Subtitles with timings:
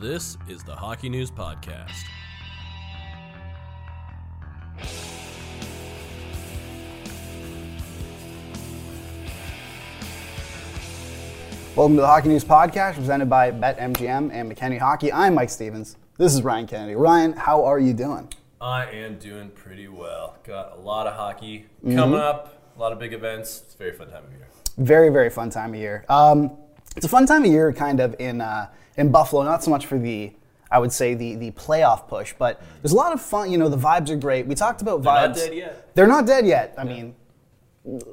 [0.00, 2.04] This is the Hockey News Podcast.
[11.76, 15.12] Welcome to the Hockey News Podcast, presented by BetMGM and McKenny Hockey.
[15.12, 15.96] I'm Mike Stephens.
[16.16, 16.96] This is Ryan Kennedy.
[16.96, 18.28] Ryan, how are you doing?
[18.60, 20.36] I am doing pretty well.
[20.42, 21.96] Got a lot of hockey Mm-hmm.
[21.96, 23.62] coming up, a lot of big events.
[23.64, 24.48] It's a very fun time of year.
[24.78, 26.04] Very, very fun time of year.
[26.08, 26.50] Um,
[26.96, 28.66] it's a fun time of year, kind of in uh,
[28.98, 29.42] in Buffalo.
[29.44, 30.32] Not so much for the,
[30.70, 33.50] I would say the the playoff push, but there's a lot of fun.
[33.50, 34.46] You know, the vibes are great.
[34.46, 35.28] We talked about They're vibes.
[35.28, 35.94] not dead yet.
[35.94, 36.74] They're not dead yet.
[36.76, 37.14] I mean,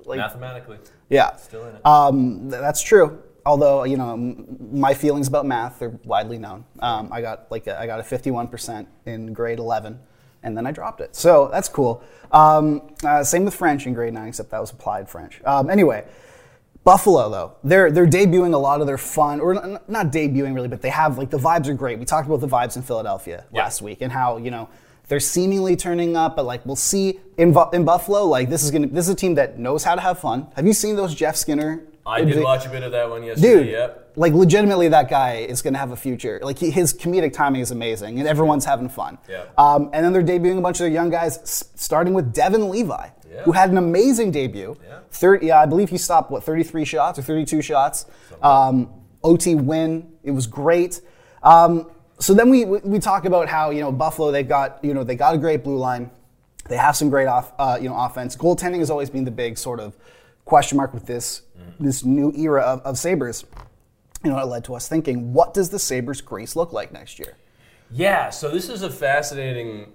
[0.06, 0.78] like Mathematically,
[1.10, 1.86] yeah, still in it.
[1.86, 3.22] Um, th- that's true.
[3.46, 6.64] Although you know, m- my feelings about math are widely known.
[6.80, 10.00] Um, I got like a, I got a 51% in grade 11,
[10.44, 11.16] and then I dropped it.
[11.16, 12.02] So that's cool.
[12.32, 15.42] Um, uh, same with French in grade nine, except that was applied French.
[15.46, 16.06] Um, anyway,
[16.86, 20.68] Buffalo though, they're they're debuting a lot of their fun, or n- not debuting really,
[20.70, 22.00] but they have like the vibes are great.
[22.00, 23.64] We talked about the vibes in Philadelphia Yeah.
[23.64, 24.70] last week and how you know.
[25.08, 28.24] They're seemingly turning up, but like we'll see in, in Buffalo.
[28.26, 30.48] Like this is gonna this is a team that knows how to have fun.
[30.56, 33.54] Have you seen those Jeff Skinner I did watch a bit of that one yesterday.
[33.56, 34.14] Dude, Yep.
[34.16, 36.40] like legitimately, that guy is going to have a future.
[36.44, 39.18] Like he, his comedic timing is amazing, and everyone's having fun.
[39.28, 39.46] Yeah.
[39.58, 42.70] Um, and then they're debuting a bunch of their young guys, s- starting with Devon
[42.70, 43.44] Levi, Yeah.
[43.44, 44.78] who had an amazing debut.
[44.82, 45.00] Yeah.
[45.12, 48.06] Third, yeah, I believe he stopped what 33 shots or 32 shots.
[48.42, 48.90] Um,
[49.24, 50.14] OT win.
[50.24, 51.02] It was great.
[51.44, 55.04] Um, so then we, we talk about how you know Buffalo they've got you know
[55.04, 56.10] they got a great blue line.
[56.68, 58.36] They have some great off, uh, you know, offense.
[58.36, 59.96] Goaltending has always been the big sort of
[60.46, 61.42] question mark with this
[61.80, 63.46] this new era of, of Sabres.
[64.24, 67.20] You know, it led to us thinking, what does the Sabres crease look like next
[67.20, 67.36] year?
[67.92, 69.92] Yeah, so this is a fascinating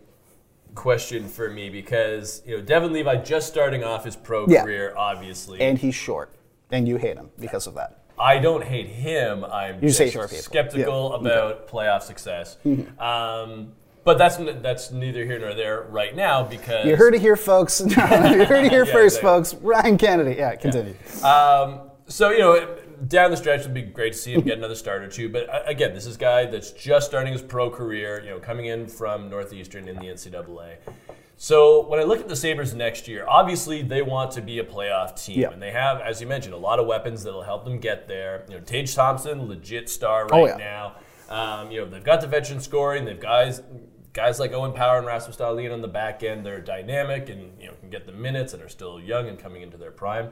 [0.75, 4.63] question for me because you know Devon Levi just starting off his pro Yeah.
[4.63, 5.61] career, obviously.
[5.61, 6.33] And he's short,
[6.71, 7.97] and you hate him because of that.
[8.19, 9.45] I don't hate him.
[9.47, 11.17] I'm You just short skeptical Yeah.
[11.17, 11.27] Mm-hmm.
[11.27, 12.57] about playoff success.
[12.99, 13.73] Um,
[14.05, 17.81] but that's that's neither here nor there right now because You heard it here, folks.
[17.87, 19.21] you heard it here Yeah, first, exactly.
[19.21, 19.55] folks.
[19.55, 20.37] Ryan Kennedy.
[20.37, 20.95] Yeah, continue.
[21.23, 22.77] Um, so you know,
[23.07, 25.29] down the stretch it'd be great to see him get another start or two.
[25.29, 28.23] But uh, again, this is a guy that's just starting his pro career.
[28.23, 30.77] You know, coming in from Northeastern in the NCAA.
[31.37, 34.65] So when I look at the Sabres next year, obviously they want to be a
[34.65, 35.51] playoff team, Yeah.
[35.51, 38.45] and they have, as you mentioned, a lot of weapons that'll help them get there.
[38.49, 40.57] You know, Tage Thompson, legit star right Oh, yeah.
[40.59, 40.97] now.
[41.31, 43.05] Um, you know, they've got the veteran scoring.
[43.07, 43.63] They've guys
[44.13, 46.45] guys like Owen Power and Rasmus Dahlin on the back end.
[46.45, 49.63] They're dynamic and you know can get the minutes and are still young and coming
[49.63, 50.31] into their prime.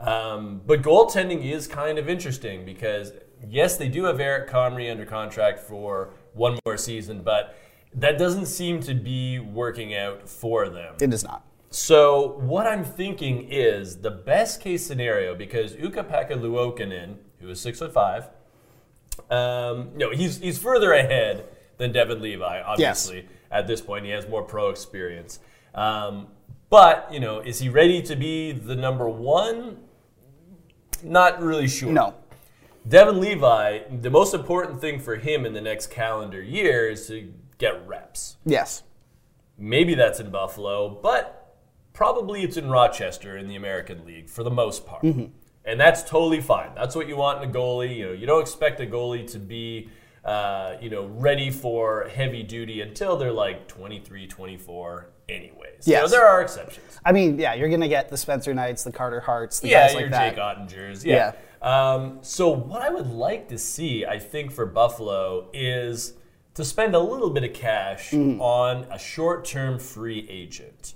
[0.00, 3.12] Um, but goaltending is kind of interesting because
[3.46, 7.56] yes, they do have Eric Comrie under contract for one more season, but
[7.94, 10.94] that doesn't seem to be working out for them.
[11.00, 11.44] It is not.
[11.70, 17.78] So what I'm thinking is the best case scenario because Ukko-Pekka Luukkonen, who is six
[17.78, 18.28] foot five,
[19.30, 21.46] um, no, he's he's further ahead
[21.76, 22.62] than Devon Levi.
[22.62, 25.38] Obviously, at this point, he has more pro experience.
[25.74, 26.28] Um,
[26.70, 29.78] but you know, is he ready to be the number one?
[31.02, 31.90] Not really sure.
[31.90, 32.14] No.
[32.88, 37.32] Devon Levi, the most important thing for him in the next calendar year is to
[37.58, 38.36] get reps.
[38.44, 38.82] Yes.
[39.58, 41.56] Maybe that's in Buffalo, but
[41.92, 45.02] probably it's in Rochester in the American League for the most part.
[45.64, 46.70] And that's totally fine.
[46.74, 47.96] That's what you want in a goalie.
[47.96, 49.90] You know, you don't expect a goalie to be
[50.24, 55.86] uh, you know, ready for heavy duty until they're like 23, 24 anyways.
[55.86, 56.98] You know, there are exceptions.
[57.04, 59.86] I mean, yeah, you're going to get the Spencer Knights, the Carter Harts, the Yeah,
[59.86, 60.34] guys your like that.
[60.34, 61.04] Jake Oettingers.
[61.04, 61.32] Yeah.
[61.62, 66.14] Um, so what I would like to see, I think, for Buffalo is
[66.54, 68.40] to spend a little bit of cash Mm.
[68.40, 70.94] on a short-term free agent.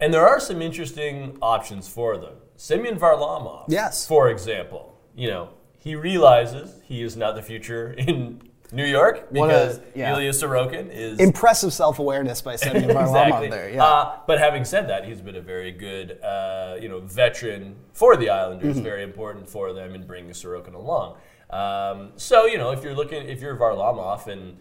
[0.00, 2.34] And there are some interesting options for them.
[2.56, 4.06] Semyon Varlamov, Yes.
[4.06, 4.98] for example.
[5.14, 8.40] You know, he realizes he is not the future in
[8.72, 10.14] New York What a- because yeah.
[10.14, 13.50] Ilya Sorokin is Impressive self-awareness by sending Varlamov exactly.
[13.50, 13.70] there.
[13.70, 13.84] Yeah.
[13.84, 18.16] Uh, but having said that, he's been a very good, uh, you know, veteran for
[18.16, 18.76] the Islanders.
[18.76, 18.84] Mm-hmm.
[18.84, 21.16] Very important for them in bringing Sorokin along.
[21.50, 24.56] Um, so you know, if you're looking, if you're Varlamov and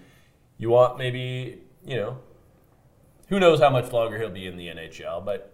[0.58, 2.18] you want maybe, you know,
[3.30, 5.51] who knows how much longer he'll be in the NHL, but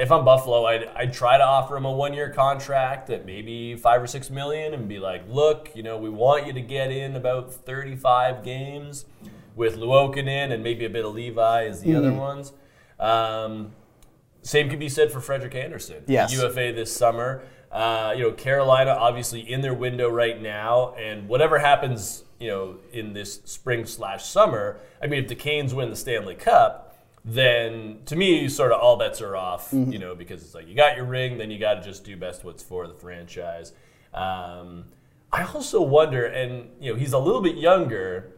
[0.00, 3.76] if I'm Buffalo, I'd, I'd try to offer him a one year contract at maybe
[3.76, 6.90] five or six million and be like, look, you know, we want you to get
[6.90, 9.04] in about 35 games
[9.54, 12.52] with Luukkonen and maybe a bit of Levi as the other ones.
[12.98, 13.72] Um,
[14.42, 16.32] same could be said for Frederik Andersen, Yes.
[16.32, 17.42] UFA this summer.
[17.70, 22.76] Uh, you know, Carolina obviously in their window right now, and whatever happens, you know,
[22.92, 24.78] in this spring slash summer.
[25.02, 26.89] I mean, if the Canes win the Stanley Cup,
[27.24, 29.68] then to me, sort of all bets are off.
[29.72, 32.16] You know, because it's like you got your ring, then you got to just do
[32.16, 33.72] best what's for the franchise.
[34.14, 34.86] Um,
[35.32, 38.32] I also wonder, and you know, he's a little bit younger.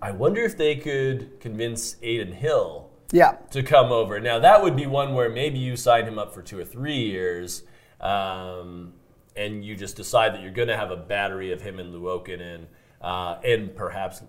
[0.00, 3.32] I wonder if they could convince Adin Hill Yeah.
[3.50, 4.20] to come over.
[4.20, 6.98] Now that would be one where maybe you sign him up for two or three
[6.98, 7.64] years,
[8.00, 8.94] um,
[9.36, 12.66] and you just decide that you're going to have a battery of him and Luokin
[13.00, 14.22] uh, and perhaps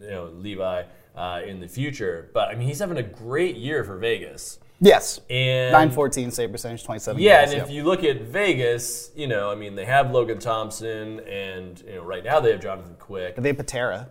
[0.00, 0.84] you know Levi
[1.14, 2.30] uh, in the future.
[2.32, 4.58] But I mean, he's having a great year for Vegas.
[4.80, 5.20] Yes.
[5.28, 9.50] And 914 save percentage, 27 yeah, goals, and if you look at Vegas, you know,
[9.50, 13.36] I mean, they have Logan Thompson, and you know, right now they have Jonathan Quick.
[13.36, 14.08] They have Patera.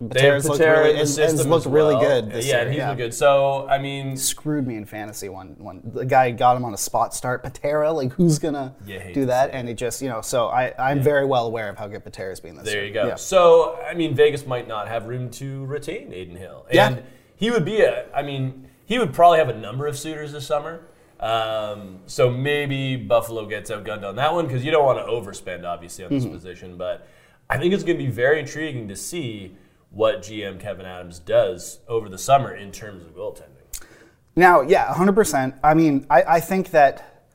[0.00, 2.60] They have looked Patera really, and- and looked as really good this yeah, year.
[2.62, 2.94] and he's yeah.
[2.94, 3.12] good.
[3.12, 5.80] So I mean, Screwed me in fantasy one one.
[5.84, 7.42] The guy got him on a spot start.
[7.42, 9.50] Patera, like who's gonna You do that?
[9.52, 12.38] And it just, you know, so I, I'm very well aware of how good Patera's
[12.38, 12.80] been this There year.
[12.82, 13.08] There you go.
[13.08, 13.14] Yeah.
[13.16, 16.66] So, I mean, Vegas might not have room to retain Adin Hill.
[16.70, 17.02] And Yeah.
[17.34, 20.46] he would be a, I mean, he would probably have a number of suitors this
[20.46, 20.82] summer.
[21.18, 25.64] Um, so maybe Buffalo gets outgunned on that one because you don't want to overspend,
[25.64, 26.32] obviously, on this Mm-hmm.
[26.34, 26.76] position.
[26.76, 27.06] But
[27.50, 29.56] I think it's going to be very intriguing to see
[29.90, 33.58] what GM Kevin Adams does over the summer in terms of goaltending.
[34.36, 35.58] Now, yeah, 100%.
[35.64, 37.26] I mean, I, I think that.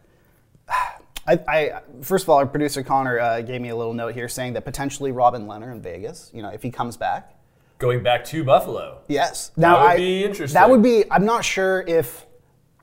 [1.25, 4.27] I, I first of all, our producer Connor uh, gave me a little note here
[4.27, 7.33] saying that potentially Robin Lehner in Vegas, you know, if he comes back.
[7.77, 8.99] Going back to Buffalo.
[9.07, 9.51] Yes.
[9.55, 10.53] Now that would I, be interesting.
[10.53, 11.03] That would be.
[11.09, 12.25] I'm not sure if.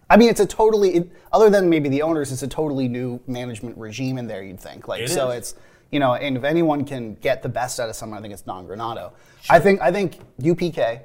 [0.08, 0.96] I mean, it's a totally.
[0.96, 4.42] It, other than maybe the owners, it's a totally new management regime in there.
[4.42, 5.30] You'd think like It so.
[5.30, 5.38] is.
[5.38, 5.54] It's
[5.90, 8.42] you know, and if anyone can get the best out of someone, I think it's
[8.42, 9.12] Don Granato.
[9.48, 11.00] I think I think UPK.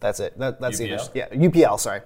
[0.00, 0.38] That's it.
[0.38, 1.10] That, that's the UPL?
[1.14, 1.80] yeah UPL.
[1.80, 2.00] Sorry.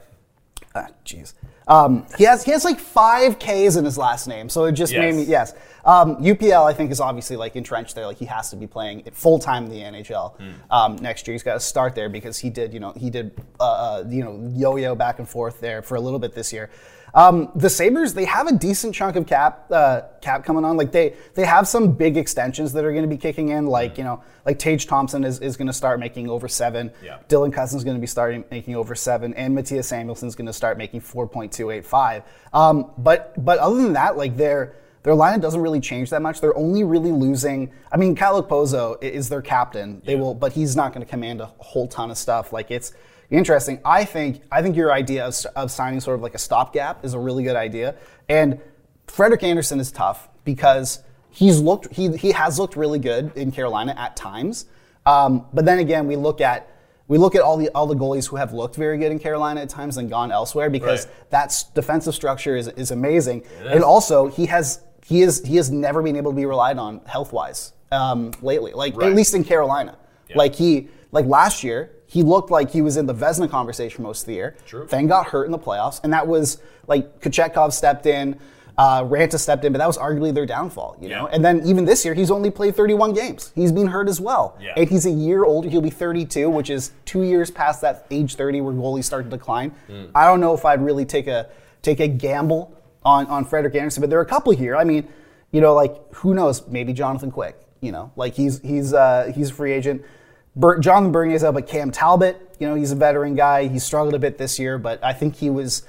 [0.75, 1.34] Ah, jeez.
[1.69, 4.94] Um, he has he has like five K's in his last name, so it just
[4.94, 5.52] made me yes.
[5.84, 9.02] Um, UPL I think is obviously like entrenched there, like he has to be playing
[9.12, 10.50] full time in the NHL Hmm.
[10.70, 11.32] um, next year.
[11.34, 14.25] He's got to start there because he did you know he did uh, uh, you
[14.25, 16.70] know yo yo back and forth there for a little bit this year.
[17.14, 20.76] Um, the Sabres they have a decent chunk of cap uh, cap coming on.
[20.76, 23.67] Like they they have some big extensions that are going to be kicking in.
[23.67, 26.91] Like you know like Tage Thompson is, is going to start making over seven.
[27.03, 27.19] Yeah.
[27.29, 30.47] Dylan Cozens is going to be starting making over seven, and Mattias Samuelsson is going
[30.47, 32.23] to start making four point two eight five.
[32.53, 36.41] Um, but but other than that, like their their lineup doesn't really change that much.
[36.41, 37.73] They're only really losing.
[37.91, 40.00] I mean, Kyle Okposo is their captain.
[40.05, 42.53] They will, but he's not going to command a whole ton of stuff.
[42.53, 42.93] Like it's
[43.32, 43.81] interesting.
[43.84, 47.14] I think I think your idea of, of signing sort of like a stopgap is
[47.14, 47.94] a really good idea.
[48.29, 48.61] And
[49.06, 51.00] Frederik Andersen is tough because
[51.31, 54.67] he's looked he he has looked really good in Carolina at times.
[55.06, 56.69] Um, but then again, we look at
[57.08, 59.62] we look at all the all the goalies who have looked very good in Carolina
[59.62, 61.31] at times and gone elsewhere because Right.
[61.31, 63.40] that defensive structure is, is amazing.
[63.43, 63.73] is.
[63.73, 67.00] And also he has he is he has never been able to be relied on
[67.06, 68.73] health wise um, lately.
[68.73, 69.11] Like Right.
[69.11, 69.99] at least in Carolina.
[70.29, 70.38] Yeah.
[70.38, 74.20] Like he like last year he looked like he was in the Vezina conversation most
[74.23, 74.55] of the year.
[74.67, 74.87] True.
[74.91, 78.38] Then got hurt in the playoffs, and that was like Kochetkov stepped in,
[78.76, 81.26] uh, Raanta stepped in, but that was arguably their downfall, you know.
[81.26, 81.35] Yeah.
[81.35, 83.50] And then even this year, he's only played 31 games.
[83.55, 84.73] He's been hurt as well, Yeah.
[84.76, 85.70] and he's a year older.
[85.70, 89.31] He'll be 32, which is two years past that age 30 where goalies start to
[89.31, 89.70] decline.
[89.86, 90.05] Hmm.
[90.15, 91.46] I don't know if I'd really take a
[91.81, 94.77] take a gamble on on Frederik Andersen, but there are a couple here.
[94.77, 95.08] I mean,
[95.51, 96.67] you know, like who knows?
[96.69, 97.58] Maybe Jonathan Quick.
[97.81, 100.03] You know, like he's he's uh, he's a free agent.
[100.59, 103.69] Jonathan Bernier's up, but Cam Talbot, you know, he's a veteran guy.
[103.69, 105.82] He struggled a bit this year, but I think he was.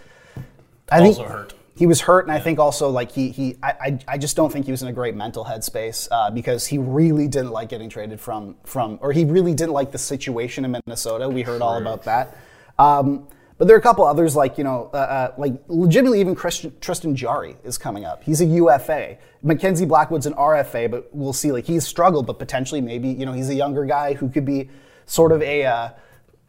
[0.89, 1.53] I Also think hurt.
[1.75, 4.51] He was hurt, and I think also like he he I, I, I just don't
[4.51, 7.89] think he was in a great mental headspace uh, because he really didn't like getting
[7.89, 11.27] traded from from or he really didn't like the situation in Minnesota.
[11.27, 12.37] We heard all about that.
[12.77, 16.35] Um, but there are a couple others like you know uh, uh, like legitimately even
[16.35, 18.23] Christian, Tristan Jarry is coming up.
[18.23, 19.17] He's a UFA.
[19.41, 21.51] Mackenzie Blackwood's an RFA, but we'll see.
[21.51, 24.69] Like he's struggled, but potentially maybe you know he's a younger guy who could be
[25.05, 25.65] sort of a.
[25.65, 25.89] Uh,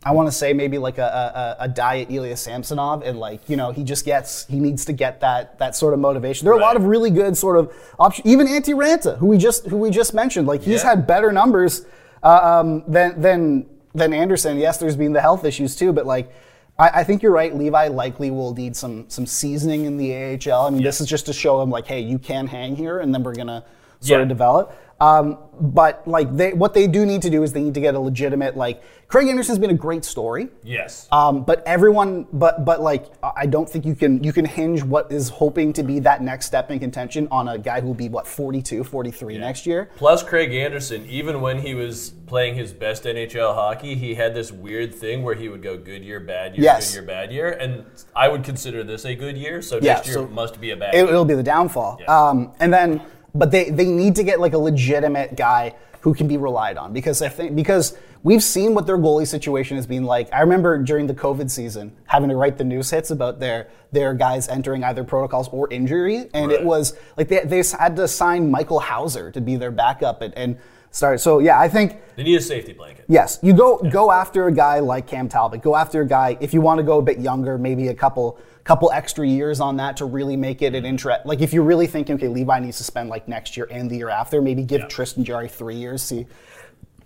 [0.06, 3.56] I want to say maybe like a, a, a diet Ilya Samsonov, and like you
[3.56, 6.44] know he just gets he needs to get that that sort of motivation.
[6.44, 8.26] There are a lot of really good sort of options.
[8.26, 10.90] Even Antti Raanta, who we just who we just mentioned, like he's Yeah.
[10.90, 11.86] had better numbers
[12.22, 14.58] uh, um, than than than Andersen.
[14.58, 16.30] Yes, there's been the health issues too, but like
[16.78, 17.54] I, I think you're right.
[17.54, 20.66] Levi likely will need some some seasoning in the AHL.
[20.66, 23.14] I mean, this is just to show him like, hey, you can hang here, and
[23.14, 23.64] then we're gonna
[24.00, 24.22] sort Yeah.
[24.22, 24.76] of develop.
[25.00, 27.94] Um, but like they, what they do need to do is they need to get
[27.94, 30.48] a legitimate like Craig Anderson's been a great story.
[30.64, 31.06] Yes.
[31.12, 35.12] Um, but everyone, but but like I don't think you can you can hinge what
[35.12, 38.08] is hoping to be that next step in contention on a guy who will be
[38.08, 39.90] what 42, 43 next year.
[39.96, 44.50] Plus, Craig Anderson, even when he was playing his best NHL hockey, he had this
[44.50, 46.90] weird thing where he would go good year, bad year, Yes.
[46.90, 47.50] good year, bad year.
[47.50, 47.84] And
[48.16, 50.76] I would consider this a good year, so Yeah, next year so must be a
[50.76, 51.08] bad It, year.
[51.08, 52.00] it'll be the downfall.
[52.08, 53.00] Um, and then,
[53.34, 56.92] but they they need to get like a legitimate guy who can be relied on.
[56.92, 60.32] Because I think because we've seen what their goalie situation has been like.
[60.32, 64.14] I remember during the COVID season having to write the news hits about their their
[64.14, 68.50] guys entering either protocols or injury, and it was like they they had to sign
[68.50, 70.22] Michael Houser to be their backup.
[70.22, 70.58] And, and
[70.94, 71.20] start.
[71.20, 71.96] So yeah, I think.
[72.16, 73.04] They need a safety blanket.
[73.08, 75.62] Yes, you go go after a guy like Cam Talbot.
[75.62, 78.38] Go after a guy if you want to go a bit younger, maybe a couple
[78.62, 81.26] couple extra years on that to really make it an interest.
[81.26, 83.96] Like if you're really thinking, okay, Levi needs to spend like next year and the
[83.96, 84.86] year after, maybe give Yeah.
[84.86, 86.26] Tristan Jarry three years, see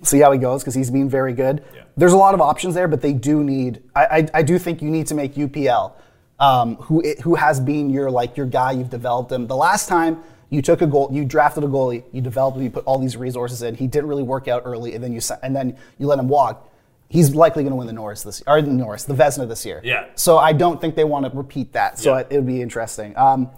[0.03, 1.65] see how he goes because he's been very good.
[1.75, 1.83] Yeah.
[1.97, 3.83] There's a lot of options there, but they do need.
[3.97, 5.93] I I, I do think you need to make UPL,
[6.39, 8.73] um, who it, who has been your like your guy.
[8.73, 9.47] You've developed him.
[9.47, 10.23] The last time.
[10.51, 11.09] You took a goal.
[11.13, 12.05] You drafted a goalie.
[12.13, 12.63] You developed him.
[12.65, 13.75] You put all these resources in.
[13.75, 16.69] He didn't really work out early, and then you and then you let him walk.
[17.11, 19.81] He's likely going to win the Norris this or the Norris, the Vezina this year.
[19.85, 20.07] Yeah.
[20.15, 21.99] So I don't think they want to repeat that.
[21.99, 22.25] So Yeah.
[22.31, 23.17] it, would be interesting.
[23.17, 23.51] Um,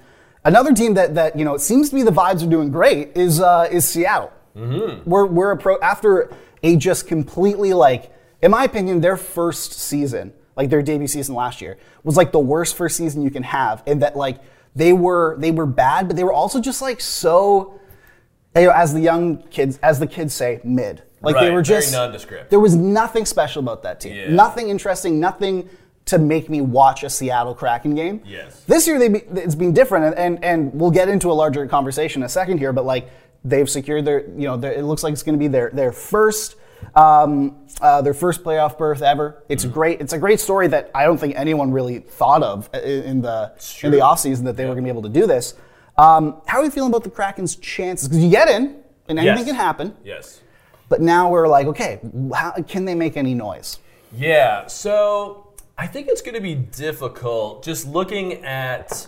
[0.44, 3.16] another team that that you know it seems to be the vibes are doing great
[3.16, 4.32] is uh, is Seattle.
[4.56, 5.08] Mm-hmm.
[5.08, 6.30] We're we're appro- after
[6.62, 11.60] a just completely like, in my opinion, their first season, like their debut season last
[11.60, 14.38] year, was like the worst first season you can have, in that like
[14.80, 17.78] they were they were bad, but they were also just like so.
[18.56, 21.02] You know, as the young kids, as the kids say, mid.
[21.22, 22.50] Like they Right, were very just nondescript.
[22.50, 24.16] There was nothing special about that team.
[24.16, 24.30] Yeah.
[24.30, 25.20] Nothing interesting.
[25.20, 25.68] Nothing
[26.06, 28.22] to make me watch a Seattle Kraken game.
[28.24, 28.64] Yes.
[28.64, 31.66] This year they be, it's been different, and, and and we'll get into a larger
[31.66, 32.72] conversation in a second here.
[32.72, 33.08] But like
[33.44, 35.92] they've secured their, you know, their, it looks like it's going to be their their
[35.92, 36.56] first.
[36.94, 39.42] Um, uh, their first playoff berth ever.
[39.48, 39.72] It's Mm-hmm.
[39.74, 40.00] great.
[40.00, 43.90] It's a great story that I don't think anyone really thought of in the in
[43.92, 45.54] the offseason that they were going to be able to do this.
[45.96, 48.08] Um, how are you feeling about the Kraken's chances?
[48.08, 48.76] Because you get in,
[49.08, 49.46] and anything Yes.
[49.46, 49.96] can happen.
[50.04, 50.40] Yes.
[50.88, 52.00] But now we're like, okay,
[52.34, 53.78] how, can they make any noise?
[54.16, 59.06] Yeah, so I think it's going to be difficult just looking at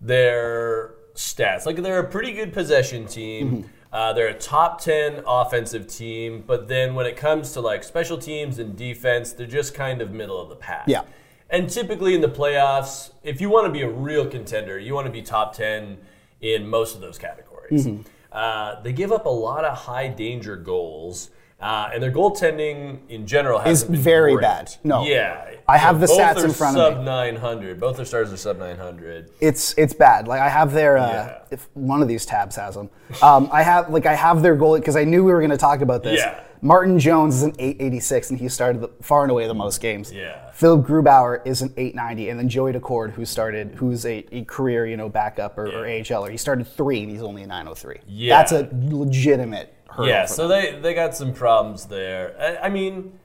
[0.00, 1.66] their stats.
[1.66, 3.70] Like they're a pretty good possession team.
[3.94, 8.18] Uh, they're a top 10 offensive team, but then when it comes to like special
[8.18, 10.82] teams and defense, they're just kind of middle of the pack.
[10.88, 11.02] Yeah.
[11.48, 15.06] And typically in the playoffs, if you want to be a real contender, you want
[15.06, 15.98] to be top 10
[16.40, 17.86] in most of those categories.
[18.32, 21.30] Uh, they give up a lot of high danger goals.
[21.60, 24.42] Uh, and their goaltending in general has been very great.
[24.42, 24.74] bad.
[24.84, 25.04] No.
[25.04, 26.96] yeah, I have the both stats in front of me.
[26.98, 27.80] Sub 900.
[27.80, 29.30] Both their stars are sub 900.
[29.40, 30.28] It's it's bad.
[30.28, 31.38] Like I have their uh, Yeah.
[31.52, 32.90] if one of these tabs has them.
[33.22, 35.56] Um, I have like I have their goalie because I knew we were going to
[35.56, 36.18] talk about this.
[36.20, 36.40] Yeah.
[36.60, 40.10] Martin Jones is an 886 and he started the, far and away the most games.
[40.10, 40.50] Yeah.
[40.52, 44.86] Philip Grubauer is an 890 and then Joey Daccord who started who's a, a career
[44.86, 46.00] you know backup or, AHL or Yeah.
[46.02, 46.30] AHLer.
[46.30, 48.00] He started three and he's only a 903.
[48.06, 48.36] Yeah.
[48.38, 50.08] That's a legitimate hurdle.
[50.08, 50.74] Yeah, so them.
[50.76, 52.34] they, they got some problems there.
[52.38, 53.18] I, I mean,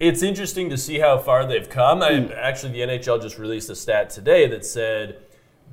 [0.00, 2.02] it's interesting to see how far they've come.
[2.02, 2.32] I, Hmm.
[2.34, 5.18] actually, the NHL just released a stat today that said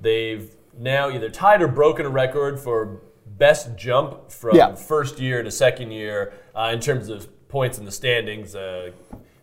[0.01, 4.75] they've now either tied or broken a record for best jump from Yeah.
[4.75, 8.55] first year to second year uh, in terms of points in the standings.
[8.55, 8.91] Uh,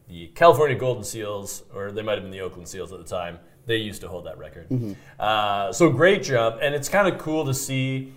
[0.09, 3.39] the California Golden Seals, or they might have been the Oakland Seals at the time,
[3.65, 4.69] they used to hold that record.
[4.69, 4.93] Mm-hmm.
[5.19, 8.13] Uh, so great jump, and it's kind of cool to see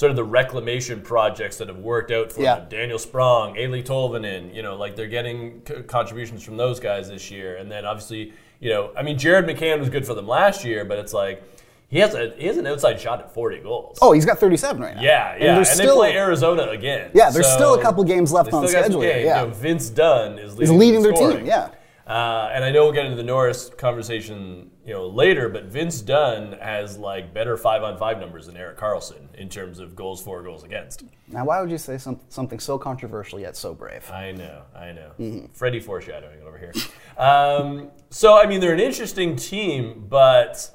[0.00, 2.54] sort of the reclamation projects that have worked out for Yeah.
[2.60, 2.68] them.
[2.70, 7.30] Daniel Sprong, Eeli Tolvanen, you know, like they're getting c- contributions from those guys this
[7.30, 7.56] year.
[7.56, 10.86] And then obviously, you know, I mean, Jared McCann was good for them last year,
[10.86, 11.42] but it's like
[11.88, 13.98] he has a he has an outside shot at 40 goals.
[14.00, 15.02] Oh, he's got 37 right now.
[15.02, 15.48] yeah, yeah.
[15.48, 17.10] And, there's they still- play Arizona again.
[17.12, 19.26] Yeah, there's So still a couple games left on schedule games.
[19.26, 19.42] yeah.
[19.42, 21.44] You know, Vince Dunn is He's leading, leading their team.
[21.44, 21.68] Yeah.
[22.06, 25.48] Uh, and I know we'll get into the Norris conversation, you know, later.
[25.48, 30.20] But Vince Dunn has like better five-on-five numbers than Erik Karlsson in terms of goals
[30.20, 31.04] for, goals against.
[31.28, 34.10] Now, why would you say some, something so controversial yet so brave?
[34.10, 35.12] I know, I know.
[35.20, 35.52] Mm-hmm.
[35.52, 36.72] Freddie foreshadowing over here.
[37.18, 40.70] Um, so I mean, they're an interesting team, but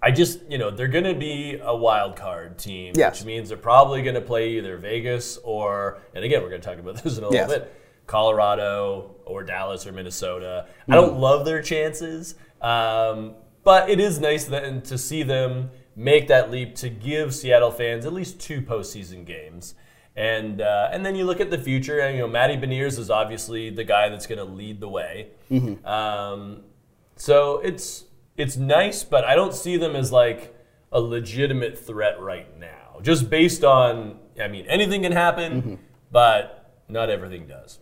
[0.00, 3.18] I just, you know, they're going to be a wild card team, Yes.
[3.20, 6.68] which means they're probably going to play either Vegas or, and again, we're going to
[6.68, 7.48] talk about this in a Yes.
[7.48, 7.74] little bit,
[8.06, 10.66] Colorado or Dallas or Minnesota.
[10.88, 10.94] I Mm.
[10.94, 16.50] don't love their chances, um, but it is nice then to see them make that
[16.50, 19.74] leap to give Seattle fans at least two postseason games.
[20.16, 23.08] And uh, and then you look at the future, and you know Matty Beniers is
[23.10, 25.28] obviously the guy that's going to lead the way.
[25.50, 25.86] Mm-hmm.
[25.86, 26.64] Um,
[27.16, 28.04] so it's
[28.36, 30.54] it's nice, but I don't see them as like
[30.90, 35.74] a legitimate threat right now, just based on I mean, anything can happen, Mm-hmm.
[36.10, 37.78] but not everything does.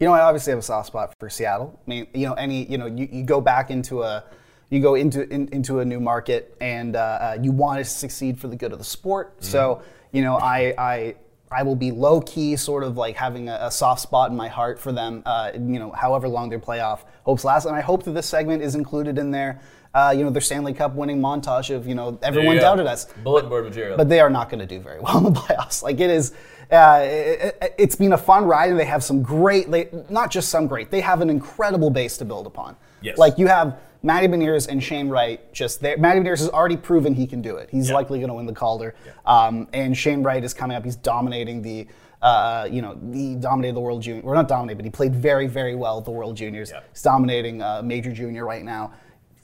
[0.00, 1.78] You know, I obviously have a soft spot for Seattle.
[1.86, 4.24] I mean, you know, any, you know, you, you go back into a,
[4.70, 8.40] you go into in, into a new market, and uh, uh, you want to succeed
[8.40, 9.36] for the good of the sport.
[9.44, 11.14] So, you know, I, I,
[11.50, 14.48] I will be low key, sort of like having a, a soft spot in my
[14.48, 15.22] heart for them.
[15.24, 18.62] Uh, you know, however long their playoff hopes last, and I hope that this segment
[18.62, 19.60] is included in there.
[19.94, 23.48] uh, you know, their Stanley Cup winning montage of, you know, everyone doubted us Bulletin
[23.48, 23.96] board material.
[23.96, 25.84] but they are not going to do very well in the playoffs.
[25.84, 26.32] Like it is,
[26.70, 30.48] uh, it, has been a fun ride, and they have some great, they, not just
[30.48, 32.76] some great, they have an incredible base to build upon.
[33.02, 33.18] Yes.
[33.18, 35.96] Like you have Matty Beniers and Shane Wright just there.
[35.96, 37.68] Matty Beniers has already proven he can do it.
[37.70, 37.94] He's Yeah.
[37.94, 38.94] likely going to win the Calder,
[39.26, 40.84] um, and Shane Wright is coming up.
[40.84, 41.86] He's dominating the.
[42.22, 44.22] Uh, you know, he dominated the World Junior.
[44.22, 46.70] Well, not dominated, but he played very, very well at the World Juniors.
[46.70, 46.80] Yeah.
[46.90, 48.92] He's dominating uh, Major Junior right now.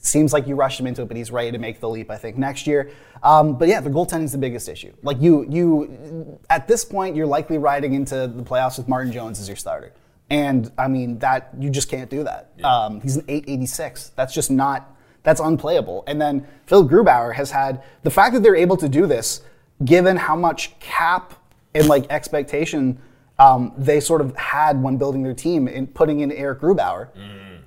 [0.02, 2.10] Seems like you rushed him into it, but he's ready to make the leap.
[2.10, 2.90] I think next year.
[3.22, 4.94] Um, but yeah, the goaltending is the biggest issue.
[5.02, 9.38] Like you, you at this point, you're likely riding into the playoffs with Martin Jones
[9.40, 9.92] as your starter,
[10.30, 12.50] and I mean that you just can't do that.
[12.64, 14.12] Um, he's an 886.
[14.16, 14.96] That's just not.
[15.22, 16.02] That's unplayable.
[16.06, 19.42] And then Phil Grubauer has had the fact that they're able to do this,
[19.84, 21.34] given how much cap
[21.74, 22.98] and like expectation
[23.38, 27.08] um, they sort of had when building their team and putting in Eric Grubauer.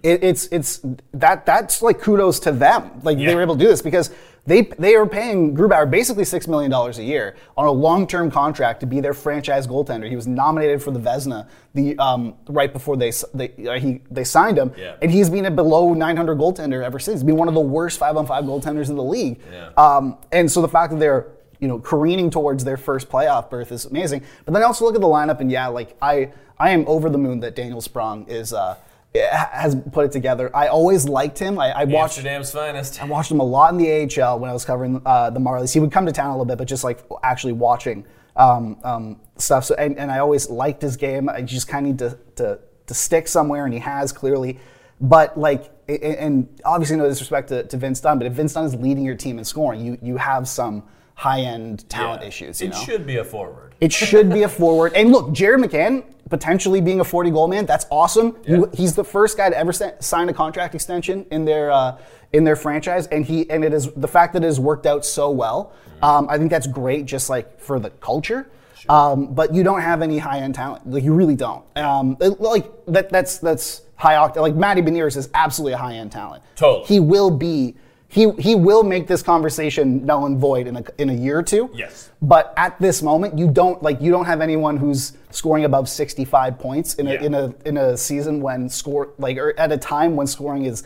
[0.03, 0.81] It, it's it's
[1.13, 2.99] that that's like kudos to them.
[3.03, 4.11] Like they were able to do this because
[4.45, 8.29] they they are paying Grubauer basically six million dollars a year on a long term
[8.29, 10.09] contract to be their franchise goaltender.
[10.09, 14.25] He was nominated for the Vezina the um, right before they they uh, he they
[14.25, 14.97] signed him, Yeah.
[15.01, 17.21] and he's been a below 900 goaltender ever since.
[17.21, 19.39] He's been one of the worst five on five goaltenders in the league.
[19.53, 19.69] Yeah.
[19.77, 21.27] Um, and so the fact that they're
[21.61, 24.21] you know careening towards their first playoff berth is amazing.
[24.43, 27.09] But then I also look at the lineup and yeah, like I I am over
[27.09, 28.75] the moon that Daniel Sprong is uh,
[29.15, 30.49] has put it together.
[30.55, 31.59] I always liked him.
[31.59, 32.17] I, I watched.
[32.17, 33.01] Amsterdam's finest.
[33.01, 35.73] I watched him a lot in the AHL when I was covering uh, the Marlies.
[35.73, 38.05] He would come to town a little bit, but just like actually watching
[38.35, 39.65] um, um, stuff.
[39.65, 41.29] So and, and I always liked his game.
[41.29, 44.59] I just kind of need to, to to stick somewhere, and he has clearly.
[44.99, 48.75] But like, and obviously no disrespect to, to Vince Dunn, but if Vince Dunn is
[48.75, 50.83] leading your team in scoring, you you have some
[51.15, 52.27] high end talent Yeah.
[52.27, 52.61] issues.
[52.61, 52.79] You it know?
[52.79, 53.75] should be a forward.
[53.79, 54.93] It should be a forward.
[54.93, 56.03] And look, Jared McCann
[56.37, 58.35] potentially being a 40 goal man, that's awesome.
[58.47, 61.97] You- he's the first guy to ever sa- sign a contract extension in their uh,
[62.33, 65.05] in their franchise, and he and it is the fact that it has worked out
[65.05, 65.71] so well.
[66.01, 68.47] Um, I think that's great, just like for the culture.
[68.89, 70.89] Um, but you don't have any high end talent.
[70.89, 71.63] Like you really don't.
[71.77, 73.09] Um, it- like that.
[73.11, 74.41] That's that's high octane.
[74.41, 76.41] Like Matty Beniers is absolutely a high end talent.
[76.55, 76.85] Totally.
[76.87, 77.75] He will be.
[78.13, 81.43] He, he will make this conversation null and void in a, in a year or
[81.43, 81.69] two.
[81.73, 82.11] Yes.
[82.21, 86.59] But at this moment, you don't like you don't have anyone who's scoring above 65
[86.59, 87.23] points in a Yeah.
[87.23, 90.83] in a in a season when score like or at a time when scoring is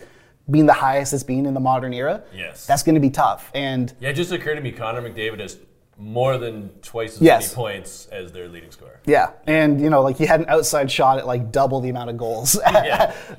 [0.49, 2.23] being the highest it's been in the modern era.
[2.33, 2.65] Yes.
[2.65, 3.51] That's going to be tough.
[3.53, 5.57] And Yeah, it just occurred to me Connor McDavid has
[5.99, 7.43] more than twice as Yes.
[7.47, 8.99] many points as their leading scorer.
[9.05, 12.09] yeah, and you know, like he had an outside shot at like double the amount
[12.09, 12.53] of goals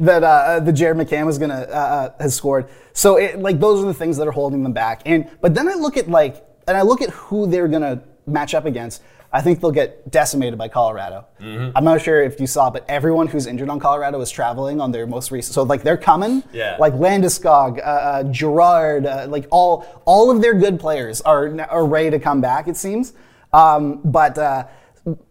[0.01, 1.75] that uh, the Jared McCann was gonna uh,
[2.19, 2.69] uh, has scored.
[2.93, 5.03] So it, like those are the things that are holding them back.
[5.07, 8.55] And but then I look at like and I look at who they're gonna match
[8.55, 9.03] up against.
[9.31, 11.27] I think they'll get decimated by Colorado.
[11.41, 11.77] Mm-hmm.
[11.77, 14.91] I'm not sure if you saw, but everyone who's injured on Colorado is traveling on
[14.91, 15.55] their most recent.
[15.55, 16.43] So like they're coming.
[16.53, 16.77] Yeah.
[16.79, 21.87] Like Landeskog, uh, uh, Girard, uh, like all all of their good players are are
[21.87, 22.69] ready to come back.
[22.69, 23.13] It seems.
[23.53, 24.67] Um, but uh,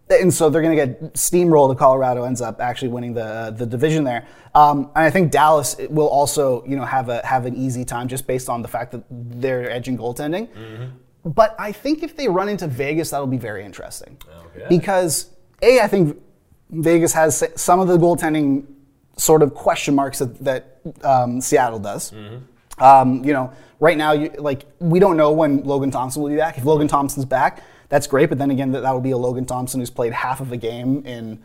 [0.10, 1.76] and so they're going to get steamrolled.
[1.78, 4.28] Colorado ends up actually winning the the division there.
[4.54, 8.08] Um, and I think Dallas will also you know have a have an easy time
[8.08, 10.50] just based on the fact that they're edging goaltending.
[11.28, 14.18] But I think if they run into Vegas, that'll be very interesting
[14.56, 14.66] Okay.
[14.70, 15.30] because
[15.62, 16.18] a I think
[16.70, 18.66] Vegas has some of the goaltending
[19.18, 22.14] sort of question marks that, that um, Seattle does.
[22.80, 26.38] Um, you know, right now, you, like we don't know when Logan Thompson will be
[26.38, 26.58] back.
[26.58, 28.30] If Logan Thompson's back, that's great.
[28.30, 30.58] But then again, that, that will be a Logan Thompson who's played half of a
[30.58, 31.42] game in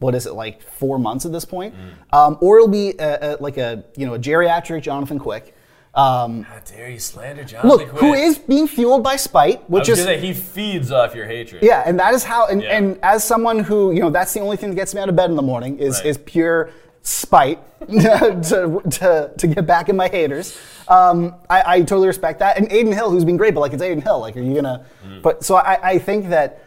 [0.00, 1.74] what is it like four months at this point,
[2.12, 5.54] um, or it'll be a, a, like a you know a geriatric Jonathan Quick.
[5.94, 10.02] Um, How dare you slander Jonathan look, who is being fueled by spite, which is
[10.02, 11.62] say he feeds off your hatred.
[11.62, 12.46] yeah, and that is how.
[12.46, 12.76] And, Yeah.
[12.78, 15.16] and as someone who you know, that's the only thing that gets me out of
[15.16, 16.06] bed in the morning is Right.
[16.06, 16.70] is pure
[17.02, 17.58] spite
[17.90, 20.56] to, to to get back at my haters.
[20.88, 22.56] Um, I, I totally respect that.
[22.56, 24.18] And Adin Hill, who's been great, but like it's Adin Hill.
[24.20, 24.86] Like, are you gonna?
[25.06, 25.20] Mm.
[25.22, 26.64] But so I, I think that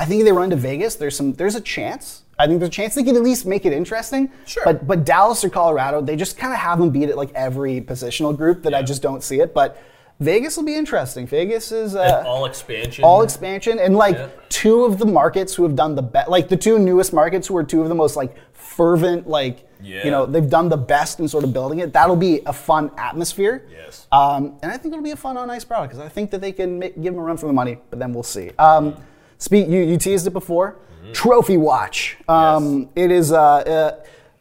[0.00, 2.21] I think if they run to Vegas, there's some there's a chance.
[2.38, 4.30] I think there's a chance they can at least make it interesting.
[4.46, 4.62] Sure.
[4.64, 7.80] But but Dallas or Colorado, they just kind of have them beat at like every
[7.80, 9.52] positional group that I just don't see it.
[9.54, 9.80] But
[10.20, 11.26] Vegas will be interesting.
[11.26, 13.04] Vegas is uh, all expansion.
[13.04, 14.28] all expansion and like Yeah.
[14.48, 17.56] two of the markets who have done the best like the two newest markets who
[17.56, 20.04] are two of the most like fervent like Yeah.
[20.04, 22.90] you know they've done the best in sort of building it that'll be a fun
[22.96, 24.06] atmosphere Yes.
[24.12, 26.40] um, and i think it'll be a fun on ice product because i think that
[26.40, 28.96] they can make, give them a run for the money but then we'll see um,
[29.38, 29.66] Speak.
[29.66, 30.76] You, you teased it before.
[31.12, 32.16] Trophy watch.
[32.28, 33.32] Um, It is.
[33.32, 33.96] Uh,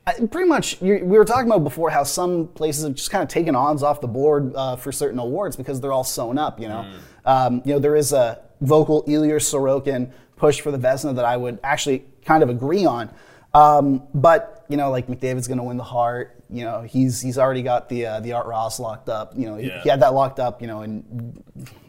[0.08, 3.22] uh, pretty much, you, we were talking about before how some places have just kind
[3.24, 6.60] of taken odds off the board uh, for certain awards because they're all sewn up.
[6.60, 6.92] You know,
[7.26, 11.38] um, you know there is a vocal Ilya Sorokin push for the Vezina that I
[11.38, 13.12] would actually kind of agree on.
[13.54, 16.36] Um, but you know, like McDavid's going to win the Hart.
[16.50, 19.34] You know, he's he's already got the uh, the Art Ross locked up.
[19.38, 19.82] You know, he- Yeah.
[19.84, 20.62] he had that locked up.
[20.62, 21.44] You know, in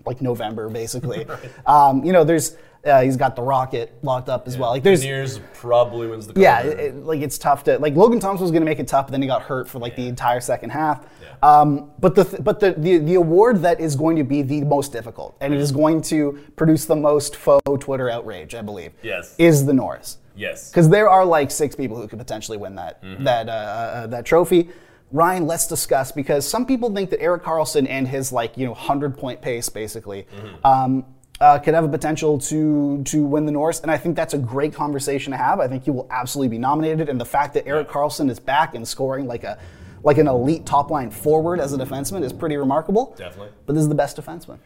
[0.04, 1.26] like November basically.
[1.66, 4.70] um, you know, there's uh, he's got the Rocket locked up as well.
[4.70, 8.18] Like there's Beniers probably wins the yeah, it, it- like it's tough to like Logan
[8.20, 10.08] Thompson was going to make it tough, but then he got hurt for like the
[10.08, 11.04] entire second half.
[11.22, 11.28] Yeah.
[11.42, 14.62] Um, but the th- but the, the the award that is going to be the
[14.62, 18.92] most difficult, and it is going to produce the most faux Twitter outrage, I believe.
[19.02, 19.34] Yes.
[19.38, 20.70] is the Norris yes.
[20.70, 23.24] because there are like six people who could potentially win that Mm-hmm.
[23.24, 24.68] that uh, uh, that trophy.
[25.10, 28.74] Ryan, let's discuss because some people think that Erik Karlsson and his like you know
[28.74, 30.66] hundred point pace basically Mm-hmm.
[30.66, 31.04] um,
[31.42, 34.38] uh, could have a potential to to win the Norris, and I think that's a
[34.38, 35.58] great conversation to have.
[35.58, 38.76] I think he will absolutely be nominated, and the fact that Erik Karlsson is back
[38.76, 39.58] and scoring like a
[40.04, 43.14] like an elite top line forward as a defenseman is pretty remarkable.
[43.16, 43.50] Definitely.
[43.66, 44.58] But this is the best defenseman.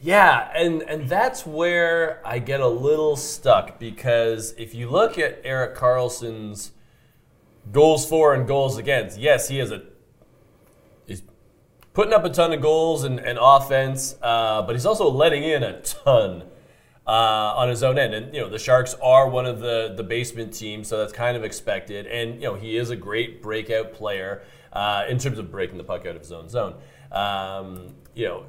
[0.00, 5.42] Yeah, and and that's where I get a little stuck because if you look at
[5.44, 6.72] Erik Karlsson's
[7.70, 9.82] goals for and goals against, yes, he has a
[11.94, 15.62] putting up a ton of goals and, and offense, uh, but he's also letting in
[15.62, 16.42] a ton
[17.06, 17.10] uh,
[17.56, 18.12] on his own end.
[18.14, 21.36] And you know the Sharks are one of the the basement teams, so that's kind
[21.36, 22.06] of expected.
[22.06, 25.84] And you know he is a great breakout player uh, in terms of breaking the
[25.84, 26.74] puck out of his own zone.
[27.12, 28.44] Um, you know,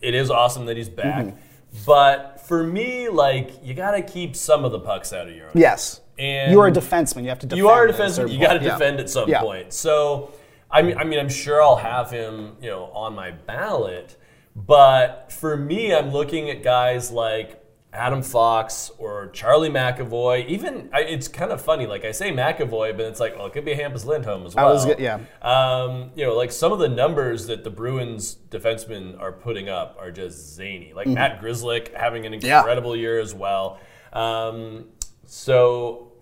[0.00, 1.26] it is awesome that he's back.
[1.26, 1.36] Mm-hmm.
[1.84, 5.46] But for me, like you got to keep some of the pucks out of your
[5.46, 5.52] own.
[5.56, 7.24] Yes, And you are a defenseman.
[7.24, 7.46] You have to.
[7.46, 8.30] defend you are a defenseman.
[8.30, 8.64] You got to.
[8.64, 8.72] Yeah.
[8.74, 9.40] defend at some Yeah.
[9.40, 9.72] point.
[9.72, 10.30] So,
[10.74, 14.16] I mean, I mean, I'm sure I'll have him, you know, on my ballot.
[14.56, 17.60] But for me, I'm looking at guys like
[17.92, 20.46] Adam Fox or Charlie McAvoy.
[20.48, 21.86] Even I, it's kind of funny.
[21.86, 24.68] Like I say McAvoy, but it's like, well, it could be Hampus Lindholm as well.
[24.68, 25.20] I was yeah.
[25.42, 29.96] Um, you know, like some of the numbers that the Bruins defensemen are putting up
[30.00, 30.92] are just zany.
[30.94, 32.46] Like Matt Grzelcyk having an Mm-hmm.
[32.46, 32.58] Yeah.
[32.58, 33.78] incredible year as well.
[34.12, 34.86] Um,
[35.24, 36.12] so,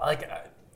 [0.00, 0.28] like,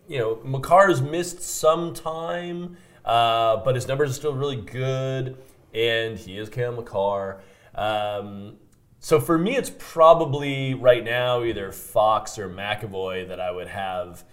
[0.08, 5.36] you know, Makar's missed some time, uh, but his numbers are still really good,
[5.72, 7.40] and he is Cale Makar.
[7.74, 8.56] Um,
[8.98, 14.24] so for me, it's probably right now either Fox or McAvoy that I would have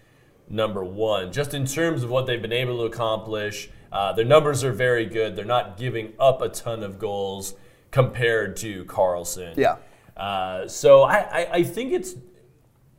[0.50, 3.70] number one, just in terms of what they've been able to accomplish.
[3.92, 5.36] Uh, their numbers are very good.
[5.36, 7.56] They're not giving up a ton of goals
[7.92, 9.58] compared to Karlsson.
[9.58, 9.78] Yeah.
[10.16, 12.16] Uh, so I, I, I think it's.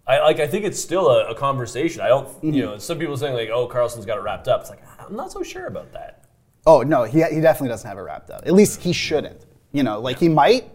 [0.06, 0.40] I like.
[0.40, 2.00] I think it's still a, a conversation.
[2.00, 2.26] I don't.
[2.28, 2.52] Mm-hmm.
[2.52, 5.16] You know, some people saying like, "Oh, Karlsson's got it wrapped up." It's like I'm
[5.16, 6.24] not so sure about that.
[6.66, 8.46] Oh no, he, he definitely doesn't have it wrapped up.
[8.46, 9.44] At least he shouldn't.
[9.72, 10.70] You know, like he might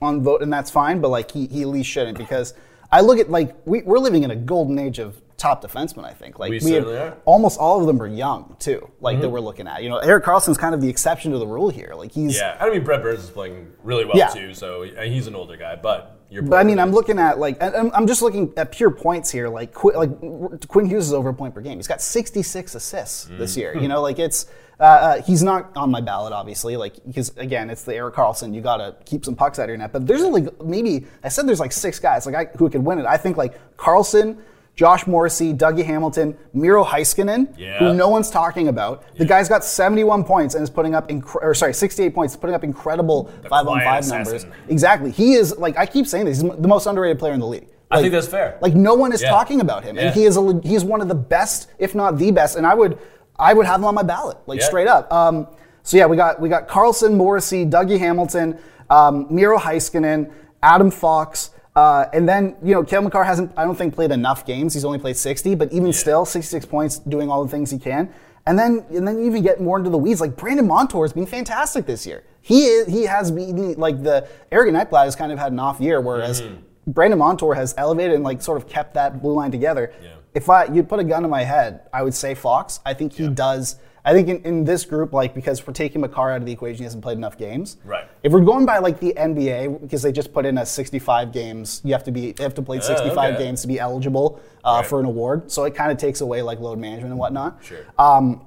[0.00, 1.00] on vote, and that's fine.
[1.00, 2.54] But like he, he at least shouldn't because
[2.90, 6.04] I look at like we, we're living in a golden age of top defensemen.
[6.04, 7.16] I think like We have- certainly are.
[7.24, 8.88] almost all of them are young too.
[9.00, 9.82] Like that we're looking at.
[9.82, 11.92] You know, Erik Karlsson's kind of the exception to the rule here.
[11.96, 12.36] Like he's.
[12.36, 14.28] Yeah, I mean Brent Burns is playing really well Yeah.
[14.28, 14.54] too.
[14.54, 16.42] So he's an older guy, but you're.
[16.42, 19.48] But I mean, I'm looking at like and I'm just looking at pure points here.
[19.48, 21.76] Like Qu- like Quinn Hughes is over a point per game.
[21.78, 23.76] He's got 66 assists this year.
[23.82, 24.46] You know, like it's
[24.80, 26.76] uh, uh, he's not on my ballot, obviously.
[26.76, 28.54] Like because again, it's the Erik Karlsson.
[28.54, 29.92] You got to keep some pucks out of your net.
[29.92, 32.98] But there's only maybe I said there's like six guys like I, who could win
[33.00, 33.06] it.
[33.06, 34.38] I think like Karlsson.
[34.74, 37.78] Josh Morrissey, Dougie Hamilton, Miro Heiskanen, Yeah.
[37.78, 39.04] who no one's talking about.
[39.18, 42.54] The guy's got 71 points and is putting up, incre- or sorry, 68 points, putting
[42.54, 44.46] up incredible five on five numbers.
[44.68, 45.10] Exactly.
[45.10, 46.40] He is like I keep saying this.
[46.40, 47.68] He's the most underrated player in the league.
[47.90, 48.56] I think that's fair.
[48.62, 49.28] Like no one is Yeah.
[49.28, 52.30] talking about him, and he is a, he's one of the best, if not the
[52.30, 52.56] best.
[52.56, 52.96] And I would
[53.38, 55.12] I would have him on my ballot, like straight up.
[55.12, 55.46] Um,
[55.82, 58.56] so yeah, we got we got Karlsson, Morrissey, Dougie Hamilton,
[58.88, 60.30] um, Miro Heiskanen,
[60.62, 61.50] Adam Fox.
[61.74, 64.74] Uh, and then you know, Cale Makar hasn't, I don't think, played enough games.
[64.74, 68.12] He's only played 60, but even still, 66 points, doing all the things he can.
[68.46, 70.20] And then, and then you even get more into the weeds.
[70.20, 72.24] Like Brandon Montour has been fantastic this year.
[72.40, 75.80] He is, he has been like the Aaron Ekblad has kind of had an off
[75.80, 76.42] year, whereas
[76.88, 79.92] Brandon Montour has elevated and like sort of kept that blue line together.
[80.02, 80.14] Yeah.
[80.34, 82.80] If I you'd put a gun to my head, I would say Fox.
[82.84, 83.76] I think he does.
[84.04, 86.78] I think in, in this group, like because we're taking Makar out of the equation,
[86.78, 87.76] he hasn't played enough games.
[87.84, 88.04] Right.
[88.24, 91.80] If we're going by like the NBA, because they just put in a 65 games,
[91.84, 93.44] you have to be you have to play 65 Oh, okay.
[93.44, 94.86] games to be eligible uh, Right.
[94.86, 95.50] for an award.
[95.52, 97.60] So it kind of takes away like load management and whatnot.
[97.64, 97.78] Sure.
[97.98, 98.44] Um,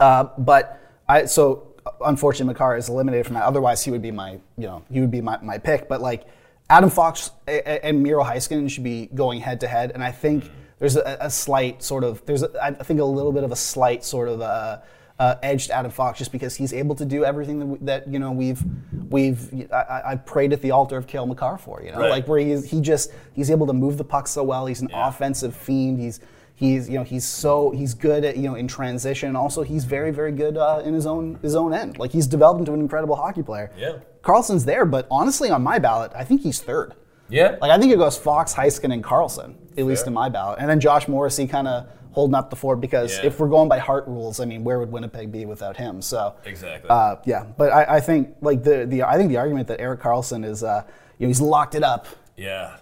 [0.00, 3.44] uh, but I so unfortunately Makar is eliminated from that.
[3.44, 5.88] Otherwise, he would be my you know he would be my, my pick.
[5.88, 6.24] But like
[6.70, 10.96] Adam Fox and Miro Heiskanen should be going head to head, and I think there's
[10.96, 14.04] a, a slight sort of there's a, I think a little bit of a slight
[14.04, 14.78] sort of uh
[15.20, 18.06] uh, edge to Adam Fox just because he's able to do everything that, we, that
[18.06, 18.62] you know we've
[19.10, 22.10] we've I, I- I've prayed at the altar of Cale Makar for you know Right.
[22.10, 24.66] like where he's he just he's able to move the puck so well.
[24.66, 25.08] He's an Yeah.
[25.08, 25.98] offensive fiend.
[25.98, 26.20] He's
[26.54, 29.34] he's you know he's so he's good at you know in transition.
[29.34, 31.98] Also, he's very very good uh, in his own his own end.
[31.98, 33.72] Like he's developed into an incredible hockey player.
[33.76, 33.94] Yeah.
[34.22, 36.94] Karlsson's there, but honestly, on my ballot, I think he's third.
[37.28, 37.56] Yeah.
[37.60, 40.68] Like I think it goes Fox, Heiskin, and Karlsson, at least in my ballot, and
[40.68, 43.26] then Josh Morrissey kind of holding up the fort because Yeah.
[43.26, 46.00] if we're going by Hart rules, I mean, where would Winnipeg be without him?
[46.02, 46.88] So Exactly.
[46.90, 50.00] uh, yeah, but I, I think like the the I think the argument that Eric
[50.00, 50.82] Karlsson is uh,
[51.18, 52.76] you know he's locked it up yeah.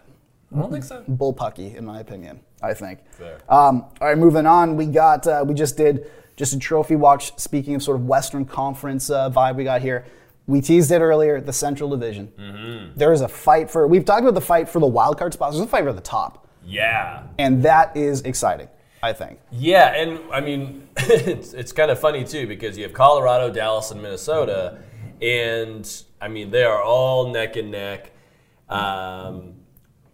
[0.55, 1.03] I don't think so.
[1.11, 2.41] bullpucky in my opinion.
[2.63, 3.01] I think.
[3.11, 3.39] Fair.
[3.49, 4.77] Um, all right, moving on.
[4.77, 7.39] We got uh, we just did just a trophy watch.
[7.39, 10.07] Speaking of sort of Western Conference uh, vibe, we got here.
[10.47, 11.41] We teased it earlier.
[11.41, 12.33] The Central Division.
[12.39, 12.99] Mm-hmm.
[12.99, 13.87] There is a fight for.
[13.87, 15.57] We've talked about the fight for the wild card spots.
[15.57, 17.25] There's a fight for the top, Yeah.
[17.39, 18.69] and that is exciting.
[19.03, 19.39] I think.
[19.53, 23.91] Yeah, and I mean, it's, it's kind of funny too because you have Colorado, Dallas,
[23.91, 24.79] and Minnesota,
[25.21, 28.13] and I mean they are all neck and neck.
[28.69, 29.55] Um,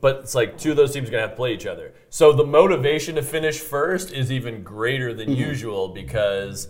[0.01, 1.95] but it's like two of those teams are gonna have to play each other.
[2.11, 6.69] So the motivation to finish first is even greater than usual because,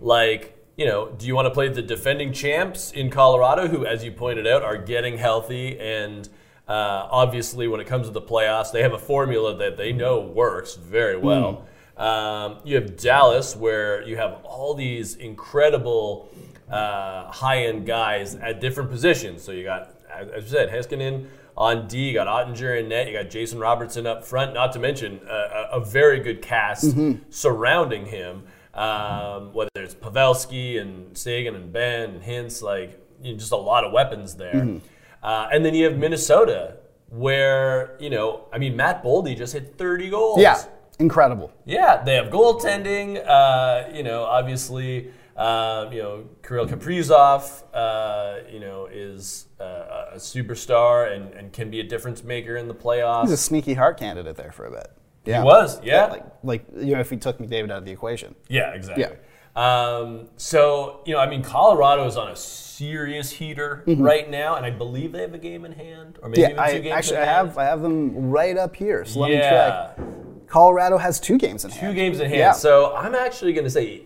[0.00, 4.02] like, you know, do you want to play the defending champs in Colorado, who, as
[4.04, 6.28] you pointed out, are getting healthy and
[6.68, 10.20] uh, obviously, when it comes to the playoffs, they have a formula that they know
[10.20, 11.66] works very well.
[11.96, 16.30] Um, you have Dallas, where you have all these incredible
[16.70, 19.42] uh, high-end guys at different positions.
[19.42, 23.12] So you got, as you said, Heiskanen on D, you got Oettinger in net, you
[23.12, 24.54] got Jason Robertson up front.
[24.54, 26.94] Not to mention a, a very good cast
[27.28, 28.44] surrounding him.
[28.74, 33.56] Um, whether it's Pavelski and Seguin and Benn and Hintz, like you know, just a
[33.56, 34.80] lot of weapons there.
[35.22, 36.78] Uh, and then you have Minnesota,
[37.10, 40.40] where you know, I mean, Matt Boldy just hit 30 goals.
[40.40, 40.60] Yeah,
[40.98, 41.52] incredible.
[41.64, 43.22] Yeah, they have goaltending.
[43.26, 50.16] Uh, you know, obviously, uh, you know, Kirill Kaprizov, uh, you know, is uh, a
[50.16, 53.22] superstar and, and can be a difference maker in the playoffs.
[53.22, 54.90] He's a sneaky Hart candidate there for a bit.
[55.24, 55.42] Yeah.
[55.44, 56.06] was, yeah.
[56.06, 58.34] Like, like you know, if we took McDavid out of the equation.
[58.48, 59.04] Yeah, exactly.
[59.04, 59.16] Yeah.
[59.54, 64.64] Um, so you know, I mean, Colorado is on a serious heater right now, and
[64.66, 66.58] I believe they have a game in hand, or maybe Mm-hmm.
[66.58, 66.96] Yeah, even two I games.
[66.96, 69.04] actually in I have I have them right up here.
[69.04, 69.90] So let me Yeah.
[69.96, 70.06] check.
[70.48, 71.92] Colorado has two games in hand.
[71.92, 72.38] two games in hand.
[72.38, 72.52] Yeah.
[72.52, 74.02] So I'm actually going to say,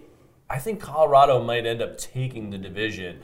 [0.49, 3.19] I think Colorado might end up taking the division.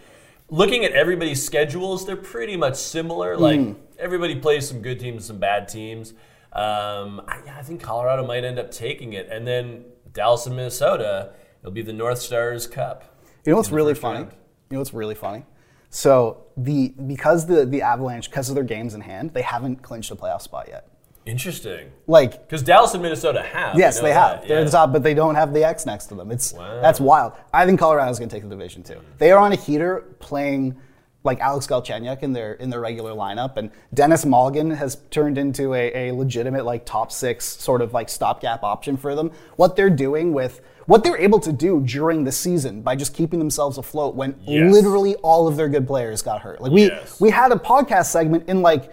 [0.49, 3.37] Looking at everybody's schedules, they're pretty much similar.
[3.37, 3.77] Like Mm.
[3.99, 6.15] everybody plays some good teams, some bad teams.
[6.53, 10.55] Um, I, yeah, I think Colorado might end up taking it, and then Dallas and
[10.55, 13.05] Minnesota, it'll be the North Stars Cup.
[13.45, 14.21] You know what's really funny?
[14.21, 14.33] round.
[14.71, 15.45] You know what's really funny?
[15.91, 20.11] So the because the the Avalanche because of their games in hand, they haven't clinched
[20.11, 20.89] a playoff spot yet.
[21.25, 21.91] Interesting.
[22.07, 23.79] Like Because Dallas and Minnesota have.
[23.79, 24.49] yes, they that, have.
[24.49, 24.63] They're yeah.
[24.63, 26.31] at the top, but they don't have the X next to them.
[26.33, 26.81] It's Wow.
[26.81, 27.33] that's wild.
[27.55, 29.01] I think Colorado's going to take the division too.
[29.19, 30.77] They are on a heater playing
[31.25, 35.73] like Alex Galchenyuk in their in their regular lineup, and Denis Malgin has turned into
[35.75, 39.31] a, a legitimate like top six sort of like stopgap option for them.
[39.57, 43.39] What they're doing with what they're able to do during the season by just keeping
[43.39, 44.73] themselves afloat when Yes.
[44.73, 46.61] literally all of their good players got hurt.
[46.61, 47.21] Like we Yes.
[47.21, 48.91] we had a podcast segment in like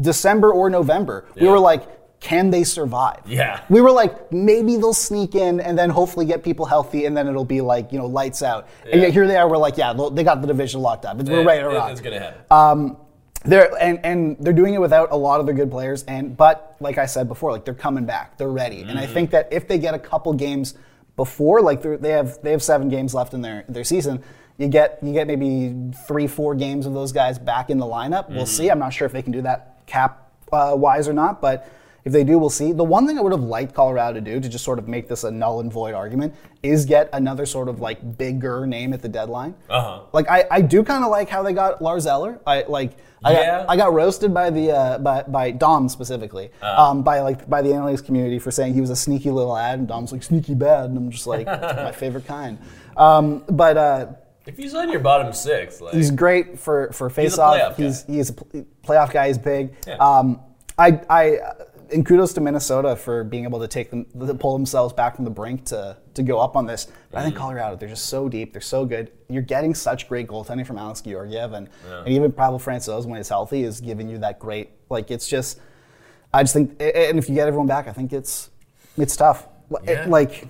[0.00, 1.24] December or November.
[1.34, 1.88] We were like,
[2.24, 3.20] can they survive?
[3.26, 3.60] Yeah.
[3.68, 7.28] We were like, maybe they'll sneak in and then hopefully get people healthy and then
[7.28, 8.66] it'll be like, you know, lights out.
[8.90, 11.20] And yet here they are, we're like, yeah, they got the division locked up.
[11.20, 11.90] It's, we're ready to rock.
[11.92, 12.40] It's going to happen.
[12.50, 12.96] Um,
[13.44, 16.76] they're and, and they're doing it without a lot of their good players, and but
[16.80, 18.98] like I said before, like they're coming back, they're ready, and Mm-hmm.
[19.00, 20.74] I think that if they get a couple games
[21.16, 24.22] before, like they're, have they have seven games left in their their season,
[24.56, 25.74] you get you get maybe
[26.08, 28.30] three four games of those guys back in the lineup.
[28.30, 28.46] We'll Mm-hmm.
[28.46, 28.70] see.
[28.70, 31.68] I'm not sure if they can do that cap uh, wise or not, but
[32.04, 32.72] if they do, we'll see.
[32.72, 35.08] The one thing I would have liked Colorado to do to just sort of make
[35.08, 39.00] this a null and void argument is get another sort of like bigger name at
[39.02, 39.54] the deadline.
[39.70, 40.00] Uh-huh.
[40.12, 42.40] Like I, I do kind of like how they got Lars Eller.
[42.46, 43.58] I like I, Yeah.
[43.60, 47.62] got, I got roasted by the uh, by by Dom specifically, um, by like by
[47.62, 50.54] the analytics community for saying he was a sneaky little ad, and Dom's like sneaky
[50.54, 52.58] bad, and I'm just like my favorite kind.
[52.98, 54.06] Um, but uh,
[54.46, 57.56] if he's on your bottom six, like, he's great for for face He's a off.
[57.56, 58.12] playoff He's guy.
[58.12, 59.28] he's a pl- playoff guy.
[59.28, 59.74] He's big.
[59.86, 59.94] Yeah.
[59.96, 60.40] Um,
[60.76, 61.38] I I
[61.94, 65.24] and kudos to Minnesota for being able to take them to pull themselves back from
[65.24, 66.88] the brink to to go up on this.
[67.10, 67.24] But I Mm.
[67.24, 68.52] think Colorado, they're just so deep.
[68.52, 69.10] They're so good.
[69.28, 73.28] You're getting such great goaltending from Alex Georgiev and, and even Pavel Francouz when he's
[73.28, 74.70] healthy is giving you that great.
[74.90, 75.58] Like it's just,
[76.32, 78.50] I just think, and if you get everyone back, I think it's
[78.98, 79.46] it's tough.
[79.84, 80.48] It- Like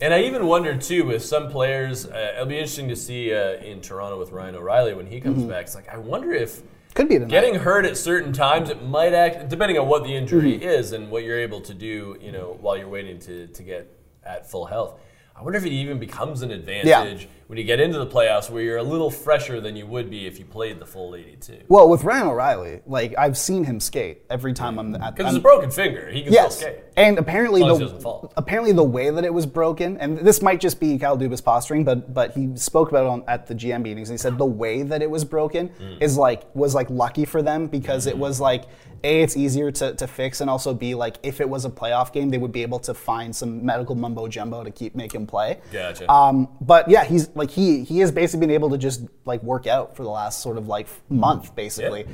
[0.00, 2.04] And I even wonder too with some players.
[2.06, 5.32] Uh, it'll be interesting to see uh, in Toronto with Ryan O'Reilly when he Mm-hmm.
[5.34, 5.64] comes back.
[5.66, 6.62] It's like I wonder if
[6.96, 10.54] could be getting hurt at certain times it might act depending on what the injury
[10.54, 10.62] Mm-hmm.
[10.68, 12.16] is and what you're able to do.
[12.20, 13.86] You know, while you're waiting to to get
[14.24, 14.98] at full health.
[15.38, 18.62] I wonder if it even becomes an advantage when you get into the playoffs where
[18.62, 21.58] you're a little fresher than you would be if you played the full 82.
[21.68, 25.00] Well, with Ryan O'Reilly, like I've seen him skate every time I'm at.
[25.00, 25.10] The.
[25.22, 26.10] Because it's a broken finger.
[26.10, 26.84] He can Yes, still skate.
[26.96, 30.18] and apparently As long as he the apparently the way that it was broken, and
[30.18, 33.46] this might just be Kyle Dubas posturing, but but he spoke about it on, at
[33.46, 34.08] the GM meetings.
[34.10, 36.02] And he said the way that it was broken Mm.
[36.02, 38.64] is like was like lucky for them because it was like
[39.04, 42.12] a it's easier to, to fix, and also b like if it was a playoff
[42.12, 45.26] game, they would be able to find some medical mumbo jumbo to keep make him
[45.26, 45.60] play.
[45.70, 46.10] Gotcha.
[46.10, 49.66] Um, but yeah, he's like he he has basically been able to just like work
[49.66, 52.06] out for the last sort of like month, basically.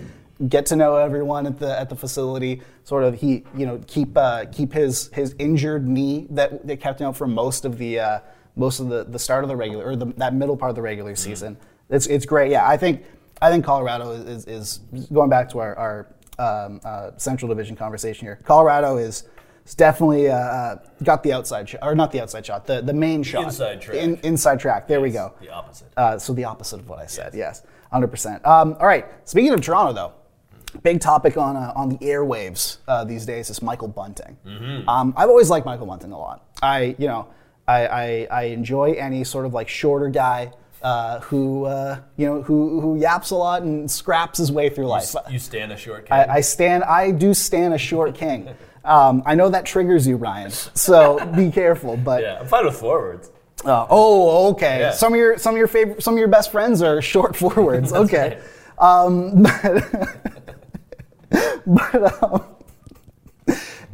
[0.49, 2.61] Get to know everyone at the at the facility.
[2.85, 7.01] Sort of he you know keep uh, keep his his injured knee that that kept
[7.01, 8.21] him out for most of the uh,
[8.57, 10.83] most of the, the start of the regular or the, that middle part of the
[10.83, 11.57] regular season.
[11.89, 12.51] It's it's great.
[12.51, 13.05] Yeah, I think
[13.41, 16.07] I think Colorado is is, is going back to our our
[16.39, 18.41] um, uh, Central Division conversation here.
[18.45, 19.25] Colorado is.
[19.65, 22.93] Is definitely uh, uh, got the outside shot, or not the outside shot, the, the
[22.93, 23.45] main shot.
[23.45, 23.97] inside track.
[23.97, 24.89] In- inside track.
[24.89, 25.35] There we go.
[25.41, 25.89] The opposite.
[25.97, 27.35] Uh, so the opposite of what I said.
[27.35, 28.45] Yes, hundred percent.
[28.47, 29.07] Um, all right.
[29.25, 30.13] Speaking of Toronto, though,
[30.83, 34.37] big topic on uh, on the airwaves uh, these days is Michael Bunting.
[34.47, 34.89] Mm-hmm.
[34.89, 36.45] Um, I've always liked Michael Bunting a lot.
[36.63, 37.29] I you know
[37.69, 40.53] I, I, I enjoy any sort of like shorter guy.
[40.83, 44.89] Uh, who uh, you know who who yaps a lot and scraps his way through
[44.89, 45.15] life.
[45.31, 46.31] You stand a short I, king.
[46.33, 46.83] I stand.
[46.83, 48.49] I do stand a short king.
[48.85, 50.51] Um, I know that triggers you, Ryan.
[50.51, 51.97] So be careful.
[51.97, 53.31] But yeah, I'm fine with forwards.
[53.65, 54.81] uh, oh, okay.
[54.81, 54.91] Yeah.
[54.93, 57.93] Some of your some of your favorite some of your best friends are short forwards.
[58.05, 58.41] okay.
[58.79, 59.85] Um, but
[61.67, 62.45] but um,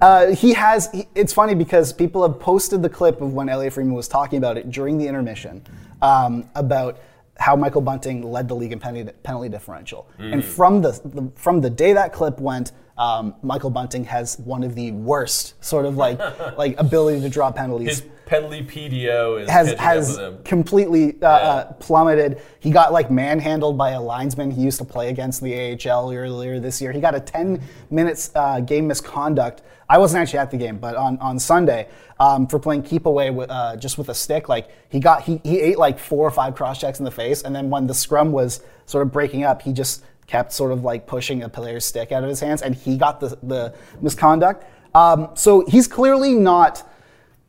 [0.01, 0.90] uh, he has.
[0.92, 4.38] He, it's funny because people have posted the clip of when Elliotte Friedman was talking
[4.38, 5.62] about it during the intermission
[6.03, 7.01] um, about
[7.37, 11.61] how Michael Bunting led the league in penalty, penalty differential, and from the, the from
[11.61, 12.72] the day that clip went.
[12.98, 16.18] Um, Michael Bunting has one of the worst sort of like
[16.58, 20.44] like ability to draw penalties His penalty PDO is has has up with him.
[20.44, 22.40] completely uh, uh, plummeted.
[22.61, 26.12] He got like manhandled by a linesman he used to play against in the AHL
[26.12, 26.92] earlier this year.
[26.92, 29.62] He got a 10 minutes uh, game misconduct.
[29.88, 31.88] I wasn't actually at the game, but on, on Sunday
[32.20, 35.40] um, for playing keep away with, uh, just with a stick, like he got he,
[35.44, 37.94] he ate like four or five cross checks in the face, and then when the
[37.94, 41.84] scrum was sort of breaking up, he just kept sort of like pushing a player's
[41.84, 44.64] stick out of his hands, and he got the the misconduct.
[44.94, 46.88] Um, so he's clearly not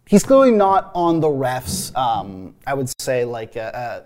[0.07, 1.95] he's clearly not on the refs.
[1.95, 4.03] Um, I would say like a,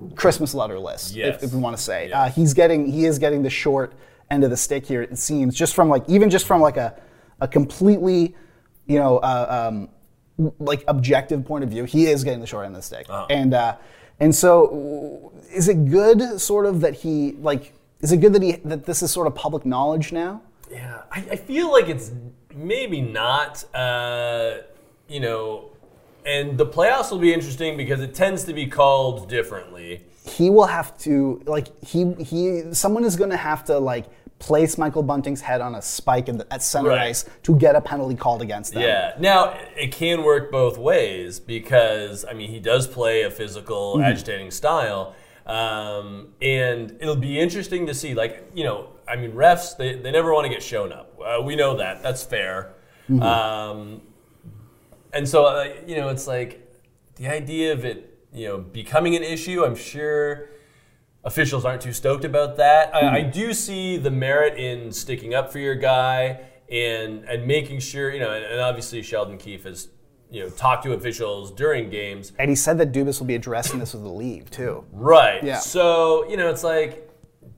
[0.00, 1.36] a Christmas letter list, Yes.
[1.36, 2.08] if, if we want to say.
[2.08, 2.22] Yeah.
[2.22, 3.92] Uh, he's getting he is getting the short
[4.30, 5.02] end of the stick here.
[5.02, 6.98] It seems just from like even just from like a
[7.40, 8.34] a completely
[8.86, 9.88] you know uh, um,
[10.58, 13.06] like objective point of view, he is getting the short end of the stick.
[13.08, 13.26] Uh-huh.
[13.28, 13.76] And uh,
[14.20, 17.72] and so is it good sort of that he like
[18.04, 20.42] is it good that he that this is sort of public knowledge now?
[20.70, 22.12] Yeah, I, I feel like it's
[22.54, 23.52] maybe not.
[23.74, 24.58] Uh,
[25.08, 25.70] you know,
[26.24, 29.90] and the playoffs will be interesting because it tends to be called differently.
[30.38, 34.06] he will have to like he he someone is going to have to like
[34.38, 37.08] place Michael Bunting's head on a spike in the, at center Right.
[37.10, 38.82] ice to get a penalty called against them.
[38.82, 39.14] Yeah.
[39.18, 44.50] Now it can work both ways because I mean he does play a physical, agitating
[44.50, 45.14] style,
[45.46, 48.14] um, and it'll be interesting to see.
[48.14, 51.18] Like you know, I mean, refs they, they never want to get shown up.
[51.24, 52.02] Uh, we know that.
[52.02, 52.74] That's fair.
[53.20, 54.00] Um,
[55.12, 56.60] and so uh, you know, it's like
[57.16, 59.64] the idea of it, you know, becoming an issue.
[59.64, 60.48] I'm sure
[61.24, 62.94] officials aren't too stoked about that.
[62.94, 67.80] I, I do see the merit in sticking up for your guy and and making
[67.80, 68.32] sure you know.
[68.32, 69.88] And, and obviously, Sheldon Keefe has
[70.30, 72.32] you know talk to officials during games.
[72.38, 74.84] And he said that Dubas will be addressing this with the league too.
[74.92, 75.42] Right.
[75.42, 75.58] Yeah.
[75.58, 77.10] So you know, it's like,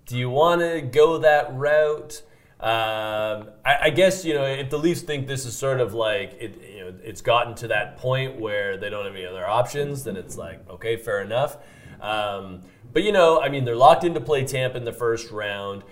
[0.06, 2.22] do you want to go that route?
[2.58, 6.36] Um, I, I guess you know if the Leafs think this is sort of like
[6.40, 10.04] it, you know, it's gotten to that point where they don't have any other options,
[10.04, 11.58] then it's like okay, fair enough.
[12.00, 15.30] Um, but you know, I mean, they're locked in to play Tampa in the first
[15.30, 15.82] round.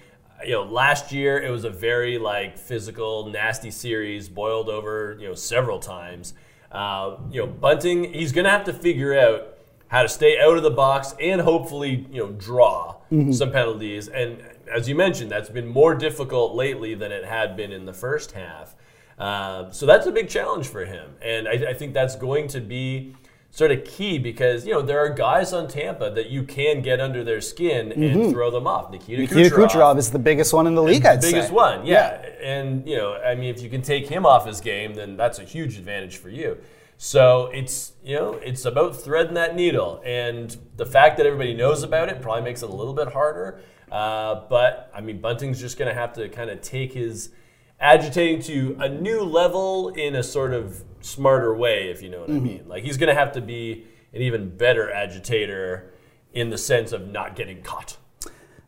[0.45, 5.29] You know, last year it was a very like physical, nasty series, boiled over you
[5.29, 6.33] know several times.
[6.75, 9.57] Uh, you know, Bunting, he's gonna have to figure out
[9.89, 12.97] how to stay out of the box and hopefully you know draw
[13.33, 14.09] some penalties.
[14.09, 17.93] And as you mentioned, that's been more difficult lately than it had been in the
[17.93, 18.75] first half.
[19.19, 22.61] Uh, so that's a big challenge for him, and I, I think that's going to
[22.61, 23.15] be
[23.55, 27.01] sort of key because you know there are guys on Tampa that you can get
[27.01, 28.91] under their skin and throw them off.
[28.91, 31.55] Nikita, Nikita Kucherov is the biggest one in the league, I'd biggest say.
[31.55, 32.21] one, yeah.
[32.43, 35.39] And you know, I mean, if you can take him off his game, then that's
[35.39, 36.59] a huge advantage for you.
[36.99, 41.85] So it's you know, it's about threading that needle, and the fact that everybody knows
[41.85, 43.61] about it probably makes it a little bit harder.
[43.91, 47.31] Uh, but I mean, Bunting's just going to have to kind of take his
[47.79, 52.31] agitating to a new level in a sort of smarter way, if you know what
[52.31, 52.65] I mean.
[52.67, 55.93] Like he's going to have to be an even better agitator
[56.33, 57.97] in the sense of not getting caught.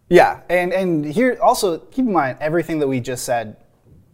[0.08, 3.56] Yeah, and and here also keep in mind everything that we just said,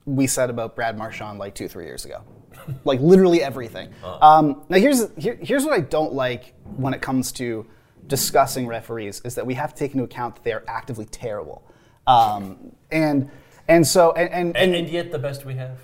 [0.06, 2.22] we said about Brad Marchand like two three years ago,
[2.84, 3.90] like literally everything.
[4.02, 7.66] Um, now here's here, here's what I don't like when it comes to
[8.06, 11.62] discussing referees is that we have to take into account that they are actively terrible,
[12.06, 13.30] um, and
[13.68, 15.78] and so and and, And, and yet the best we have.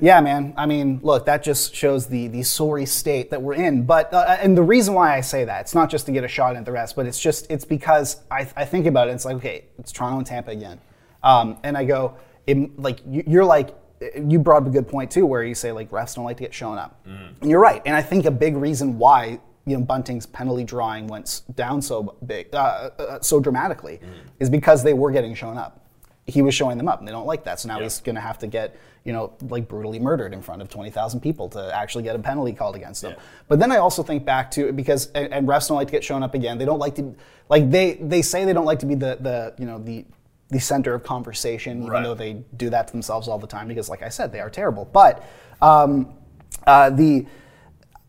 [0.00, 0.54] Yeah, man.
[0.56, 3.84] I mean, look, that just shows the the sorry state that we're in.
[3.86, 6.28] But uh, and the reason why I say that, it's not just to get a
[6.28, 9.12] shot at the rest, but it's just it's because I, I think about it.
[9.12, 10.80] It's like okay, it's Toronto and Tampa again,
[11.22, 12.14] um, and I go
[12.46, 13.74] it, like you- you're like
[14.22, 16.42] you brought up a good point too, where you say like refs don't like to
[16.42, 17.80] get shown up, and you're right.
[17.86, 22.16] And I think a big reason why you know Bunting's penalty drawing went down so
[22.26, 24.00] big, uh, uh, so dramatically,
[24.40, 25.83] is because they were getting shown up
[26.26, 27.60] he was showing them up, and they don't like that.
[27.60, 30.62] So now he's going to have to get, you know, like brutally murdered in front
[30.62, 33.12] of 20,000 people to actually get a penalty called against them.
[33.12, 33.22] Yeah.
[33.48, 36.02] But then I also think back to because and, and refs don't like to get
[36.02, 36.56] shown up again.
[36.56, 37.14] They don't like to,
[37.50, 40.06] like they they say they don't like to be the the you know the
[40.48, 42.02] the center of conversation, even Right.
[42.04, 44.50] though they do that to themselves all the time because, like I said, they are
[44.50, 44.84] terrible.
[44.92, 45.22] But
[45.60, 46.14] um,
[46.66, 47.26] uh, the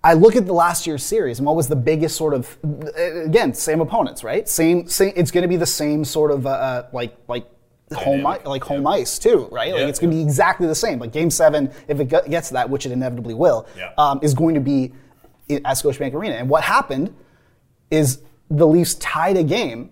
[0.03, 2.57] I look at the last year's series and what was the biggest sort of
[2.95, 6.49] again same opponents right same, same it's going to be the same sort of uh,
[6.49, 7.47] uh, like like
[7.93, 9.71] home i- like home ice too right?
[9.73, 10.97] Like it's going to be exactly the same.
[10.99, 13.91] Like game seven if it gets that which it inevitably will Yeah.
[13.97, 14.91] um, is going to be
[15.49, 16.35] at Scotiabank Arena.
[16.35, 17.13] And what happened
[17.91, 18.19] is
[18.49, 19.91] the Leafs tied a game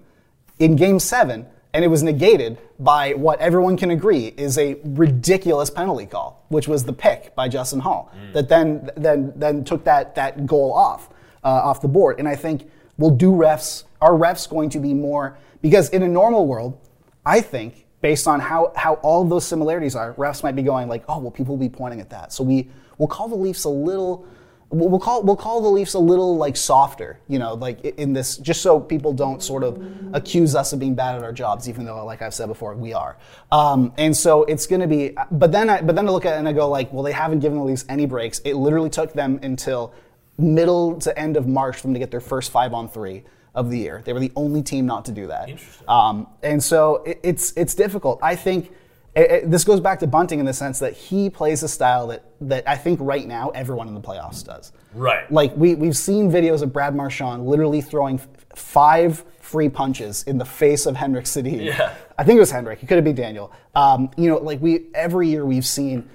[0.60, 5.70] in game seven, and it was negated by what everyone can agree is a ridiculous
[5.70, 10.16] penalty call, which was the pick by Justin Holl that then then then took that
[10.16, 11.10] that goal off
[11.44, 12.18] uh, off the board.
[12.20, 16.08] And I think will do refs are refs going to be more because in a
[16.08, 16.78] normal world,
[17.26, 21.04] I think based on how how all those similarities are, refs might be going like,
[21.10, 23.70] oh well, people will be pointing at that, so we will call the Leafs a
[23.70, 24.28] little
[24.74, 28.14] we'll we'll call we'll call the Leafs a little like softer, you know, like in
[28.14, 29.84] this, just so people don't sort of
[30.14, 32.94] accuse us of being bad at our jobs, even though, like I've said before, we
[32.94, 33.18] are.
[33.52, 36.36] Um, and so it's going to be, but then I, but then I look at
[36.36, 38.40] it and I go like, well, they haven't given the Leafs any breaks.
[38.40, 39.94] It literally took them until
[40.38, 43.24] middle to end of March for them to get their first five on three
[43.56, 44.02] of the year.
[44.04, 45.50] They were the only team not to do that.
[45.50, 45.86] Interesting.
[45.88, 48.20] Um, and so it, it's it's difficult.
[48.24, 48.72] I think
[49.16, 52.08] it, it- this goes back to Bunting in the sense that he plays a style
[52.08, 54.72] that that I think right now everyone in the playoffs does.
[54.94, 55.32] Right.
[55.32, 60.38] Like we we've seen videos of Brad Marchand literally throwing f- five free punches in
[60.38, 61.64] the face of Henrik Sedin.
[61.66, 61.94] Yeah.
[62.18, 62.82] I think it was Henrik.
[62.82, 63.52] It could have been Daniel.
[63.76, 66.10] Um, you know, like we every year we've seen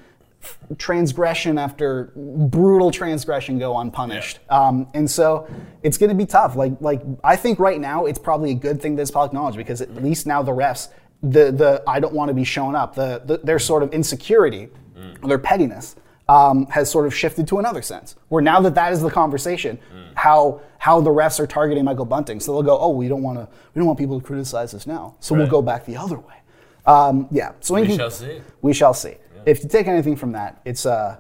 [0.77, 4.39] transgression after brutal transgression go unpunished.
[4.51, 5.49] Um, and so
[5.83, 6.57] it's going to be tough.
[6.57, 9.57] Like, like I think right now it's probably a good thing that it's public knowledge
[9.57, 10.89] because at least now the refs,
[11.23, 14.69] the the I don't want to be shown up, the, the their sort of insecurity,
[15.25, 15.97] their pettiness.
[16.31, 19.79] Um, has sort of shifted to another sense, where now that that is the conversation,
[20.15, 23.39] how how the refs are targeting Michael Bunting, so they'll go, oh, we don't want
[23.39, 26.19] to, we don't want people to criticize us now, so we'll go back the other
[26.19, 26.35] way.
[26.85, 28.43] Um, yeah, so We shall see.
[28.61, 29.15] we shall see.
[29.49, 31.19] If you take anything from that, it's uh,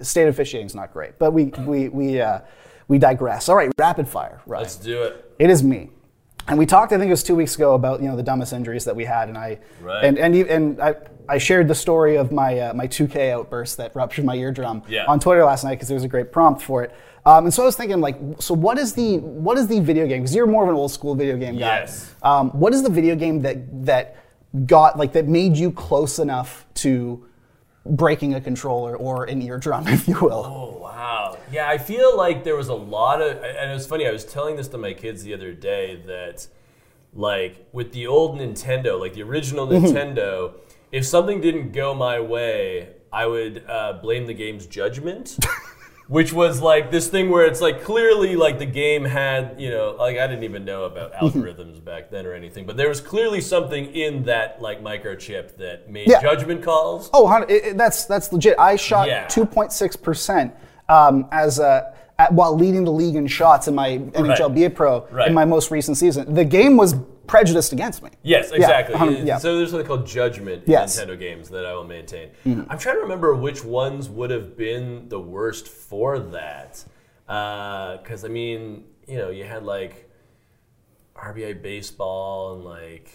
[0.00, 1.18] state officiating is not great.
[1.18, 2.40] But we we we uh,
[2.88, 3.48] we digress.
[3.48, 4.40] All right, rapid fire.
[4.46, 4.60] Right.
[4.62, 5.32] Let's do it.
[5.38, 5.90] It is me.
[6.48, 8.52] And we talked, I think it was two weeks ago, about you know the dumbest
[8.52, 10.04] injuries that we had, and I Right.
[10.04, 10.94] and and and I,
[11.28, 15.06] I shared the story of my uh, my 2K outburst that ruptured my eardrum Yeah.
[15.08, 16.94] on Twitter last night because there was a great prompt for it.
[17.24, 20.06] Um, and so I was thinking, like, so what is the what is the video
[20.06, 20.22] game?
[20.22, 21.80] Because you're more of an old school video game guy.
[21.80, 22.14] Yes.
[22.22, 24.16] Um, what is the video game that that
[24.66, 27.26] got like that made you close enough to
[27.90, 30.44] breaking a controller or an eardrum, if you will?
[30.46, 31.38] Oh wow.
[31.52, 34.24] Yeah, I feel like there was a lot of and it was funny, I was
[34.24, 36.46] telling this to my kids the other day that
[37.12, 39.86] like with the old Nintendo, like the original Mm-hmm.
[39.86, 40.52] Nintendo,
[40.92, 45.38] if something didn't go my way, I would uh, blame the game's judgment.
[46.08, 49.96] Which was like this thing where it's like clearly like the game had, you know,
[49.98, 53.40] like I didn't even know about algorithms back then or anything, but there was clearly
[53.40, 56.22] something in that like microchip that made Yeah.
[56.22, 57.10] judgment calls.
[57.12, 58.56] Oh, it, it- that's that's legit.
[58.58, 59.26] I shot Yeah.
[59.26, 60.54] 2.6 percent
[60.88, 65.06] um, as a at, while leading the league in shots in my NHL BA Pro
[65.10, 65.26] Right.
[65.28, 66.32] in my most recent season.
[66.34, 66.94] The game was
[67.26, 68.10] prejudiced against me.
[68.22, 68.96] Yes, Yeah, exactly.
[68.96, 69.38] hun- yeah.
[69.38, 70.98] So there's something called judgment in Yes.
[70.98, 71.10] Mm-hmm.
[71.10, 72.30] Nintendo games that I will maintain.
[72.44, 76.84] I'm trying to remember which ones would have been the worst for that.
[77.26, 80.10] Because, I mean, you know, you had like
[81.16, 83.10] RBI Baseball and like,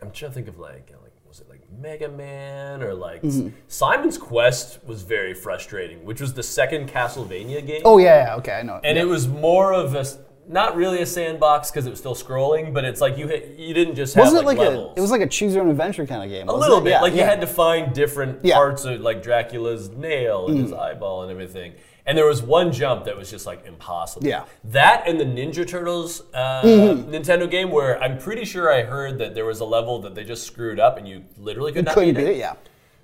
[0.00, 2.92] I'm trying to think of like, you know, like was it like Mega Man or
[2.94, 3.48] like Mm-hmm.
[3.68, 7.82] Simon's Quest was very frustrating, which was the second Castlevania game.
[7.84, 8.80] Oh yeah, yeah, okay, I know.
[8.84, 9.02] And yeah.
[9.02, 10.04] it was more of a
[10.48, 13.72] not really a sandbox because it was still scrolling, but it's like you hit, you
[13.74, 14.92] didn't just have Wasn't like, it like levels.
[14.96, 14.98] a?
[14.98, 16.48] It was like a choose your own adventure kind of game.
[16.48, 17.00] a little bit.
[17.00, 18.54] like you had to find different Yeah.
[18.54, 18.58] Mm.
[18.58, 21.74] parts of like Dracula's nail and his eyeball and everything.
[22.04, 24.26] And there was one jump that was just like impossible.
[24.26, 24.44] Yeah.
[24.64, 27.10] That and the Ninja Turtles uh, Mm-hmm.
[27.14, 30.24] Nintendo game, where I'm pretty sure I heard that there was a level that they
[30.24, 32.36] just screwed up and you literally could not couldn't beat beat it.
[32.38, 32.54] Yeah.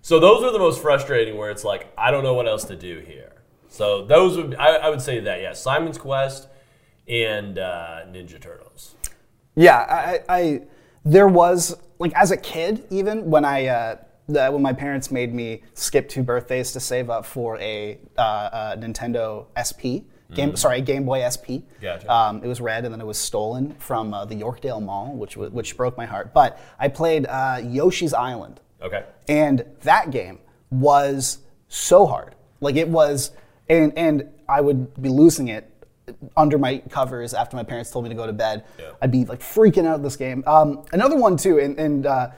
[0.03, 2.77] So those are the most frustrating, where it's like I don't know what else to
[2.77, 3.33] do here.
[3.69, 6.49] So those would I, I would say that yeah, Simon's Quest
[7.09, 8.95] and uh, Ninja Turtles.
[9.55, 10.63] Yeah, I, I
[11.05, 13.97] there was like as a kid, even when I uh,
[14.29, 18.21] the, when my parents made me skip two birthdays to save up for a, uh,
[18.21, 20.05] uh Nintendo SP
[20.35, 21.65] game, sorry, Game Boy SP.
[21.81, 22.13] Gotcha.
[22.13, 25.37] Um, it was red, and then it was stolen from uh, the Yorkdale Mall, which
[25.37, 26.35] which broke my heart.
[26.35, 28.61] But I played uh, Yoshi's Island.
[28.81, 29.05] Okay.
[29.29, 30.39] And that game
[30.71, 31.39] was
[31.69, 32.35] so hard.
[32.61, 33.33] Like it was,
[33.69, 35.71] and and I would be losing it
[36.37, 38.65] under my covers after my parents told me to go to bed.
[38.79, 38.93] Yeah.
[39.03, 40.43] I'd be like freaking out of this game.
[40.47, 42.31] Um, another one too, and, and uh,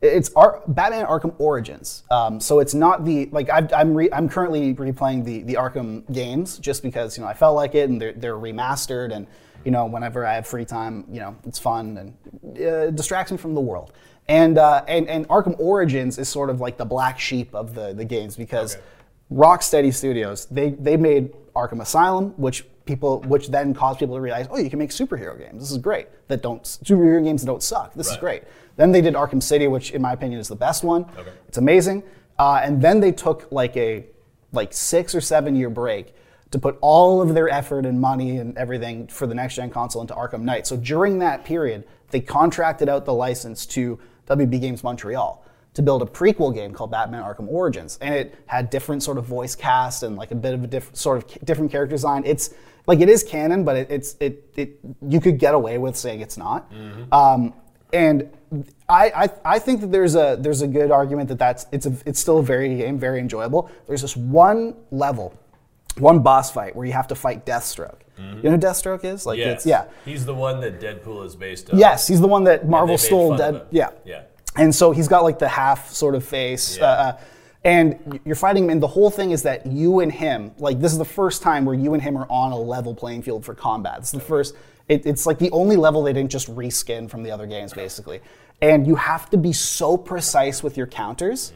[0.00, 2.04] it's Ar- Batman Arkham Origins.
[2.10, 6.10] Um, so it's not the like I've, I'm re- I'm currently replaying the the Arkham
[6.12, 9.26] games just because you know I felt like it and they're they're remastered and
[9.64, 13.38] you know whenever I have free time you know it's fun and uh, distracts me
[13.38, 13.92] from the world.
[14.28, 17.92] And, uh, and and Arkham Origins is sort of like the black sheep of the
[17.92, 18.84] the games because Okay.
[19.30, 24.48] Rocksteady Studios they they made Arkham Asylum, which people which then caused people to realize,
[24.50, 25.62] oh, you can make superhero games.
[25.62, 26.08] This is great.
[26.28, 27.94] That don't superhero games that don't suck.
[27.94, 28.42] This is great.
[28.76, 31.04] Then they did Arkham City, which in my opinion is the best one.
[31.16, 31.32] Okay.
[31.48, 32.02] It's amazing.
[32.38, 34.06] Uh, and then they took like a
[34.52, 36.14] like six or seven year break
[36.50, 40.02] to put all of their effort and money and everything for the next gen console
[40.02, 40.66] into Arkham Knight.
[40.66, 46.02] So during that period, they contracted out the license to WB Games Montreal to build
[46.02, 50.02] a prequel game called Batman Arkham Origins, and it had different sort of voice cast
[50.02, 52.22] and like a bit of a different sort of different character design.
[52.26, 52.50] It's
[52.86, 56.20] like it is canon, but it, it's it it you could get away with saying
[56.20, 56.70] it's not.
[57.12, 57.54] Um,
[57.92, 58.30] and
[58.88, 61.96] I, I I think that there's a there's a good argument that that's it's a
[62.04, 63.70] it's still a very game very enjoyable.
[63.86, 65.38] There's this one level,
[65.98, 68.00] one boss fight where you have to fight Deathstroke.
[68.18, 69.24] You know who Deathstroke is?
[69.24, 69.56] Like Yes.
[69.56, 69.84] it's yeah.
[70.04, 71.78] He's the one that Deadpool is based on.
[71.78, 73.34] Yes, he's the one that Marvel stole.
[73.34, 74.22] Dead, yeah, Yeah.
[74.60, 76.84] And so he's got like the half sort of face, Yeah.
[76.84, 77.18] uh, uh,
[77.64, 78.70] and you're fighting him.
[78.70, 81.64] And the whole thing is that you and him, like this is the first time
[81.64, 83.96] where you and him are on a level playing field for combat.
[83.98, 84.54] It's the first.
[84.88, 88.20] It, it's like the only level they didn't just reskin from the other games, basically.
[88.60, 91.52] And you have to be so precise with your counters,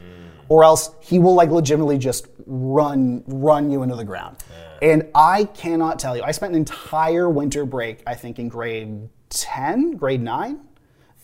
[0.49, 4.37] or else he will like legitimately just run run you into the ground.
[4.81, 6.23] And I cannot tell you.
[6.23, 10.61] I spent an entire winter break, I think, in grade ten, grade nine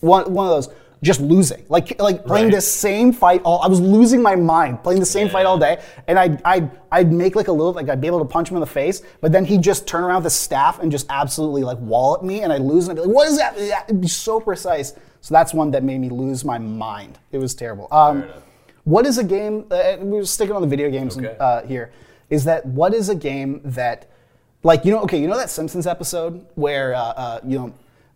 [0.01, 1.65] one, one of those just losing.
[1.67, 2.55] Like like playing Right.
[2.55, 5.81] the same fight all I was losing my mind playing the same fight all day
[6.07, 8.55] and I'd, I'd I'd make like a little like I'd be able to punch him
[8.57, 11.63] in the face but then he'd just turn around with the staff and just absolutely
[11.63, 13.57] like wallop me and I'd lose and I'd be like what is that?
[13.57, 14.93] It'd be so precise.
[15.21, 17.17] So that's one that made me lose my mind.
[17.31, 17.87] It was terrible.
[17.91, 18.25] Um,
[18.83, 21.35] what is a game uh, we're sticking on the video games Okay.
[21.39, 21.91] uh, here
[22.29, 24.09] is that what is a game that
[24.63, 27.73] like you know okay you know that simpsons episode where uh, uh, you know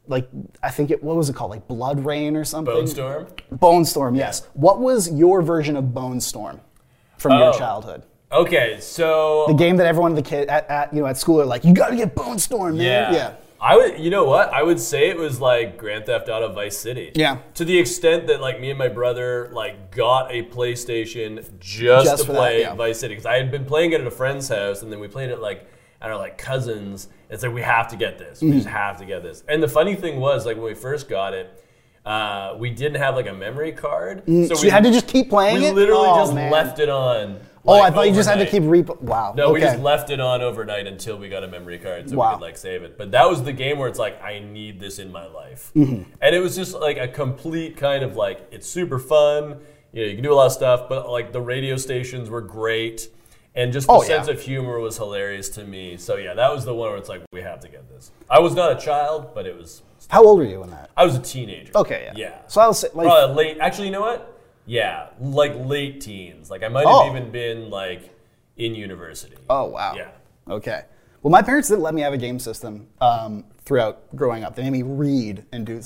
[0.08, 0.28] like
[0.64, 3.28] i think it what was it called like blood rain or something Bone Storm.
[3.51, 6.62] bone storm yes what was your version of bone storm
[7.18, 7.58] from your Oh.
[7.58, 11.39] childhood Okay, so the game that everyone the kid at, at you know at school
[11.39, 13.12] are like you gotta get bone storm man Yeah.
[13.14, 14.53] yeah I would, you know what?
[14.53, 17.12] I would say it was like Grand Theft Auto Vice City.
[17.16, 17.38] Yeah.
[17.56, 22.18] To the extent that like me and my brother like got a PlayStation just, Just
[22.20, 22.76] to for that, play yeah.
[22.76, 25.08] Vice City because I had been playing it at a friend's house and then we
[25.08, 25.68] played it like
[26.06, 27.10] at our like cousins.
[27.30, 28.41] It's like we have to get this.
[28.41, 28.58] We Mm-hmm.
[28.60, 29.43] just have to get this.
[29.49, 31.62] And the funny thing was like when we first got it.
[32.06, 35.28] Uh, we didn't have like a memory card, Mm, so you had to just keep
[35.28, 35.74] playing We it?
[35.74, 36.51] literally Oh, just man.
[36.51, 37.39] left it on.
[37.66, 38.86] oh i like, thought you just had to overnight.
[38.86, 41.80] keep re wow No, we just left it on overnight until we got a memory
[41.80, 42.30] card so Wow.
[42.30, 42.95] we could like save it.
[42.99, 46.03] But that was the game where it's like I need this in my life, Mm-hmm.
[46.22, 49.58] and it was just like a complete kind of like it's super fun.
[49.91, 52.41] You know, you can do a lot of stuff, but like the radio stations were
[52.41, 53.10] great,
[53.56, 54.08] and just the Oh, yeah.
[54.08, 55.97] sense of humor was hilarious to me.
[55.97, 58.12] So yeah, that was the one where it's like we have to get this.
[58.30, 59.82] I was not a child, but it was.
[60.10, 61.72] how old were you in that I was a teenager.
[61.76, 62.36] okay yeah Yeah.
[62.47, 63.58] so i was like Probably late.
[63.60, 64.32] Actually, you know what?
[64.68, 66.49] Yeah, like late teens.
[66.49, 67.03] Like I might Oh.
[67.06, 68.10] have even been like
[68.58, 69.36] in university.
[69.49, 69.93] Oh wow.
[69.95, 70.10] Yeah.
[70.49, 70.84] Okay.
[71.22, 74.56] Well, my parents didn't let me have a game system um, throughout growing up.
[74.56, 75.82] They made me read and do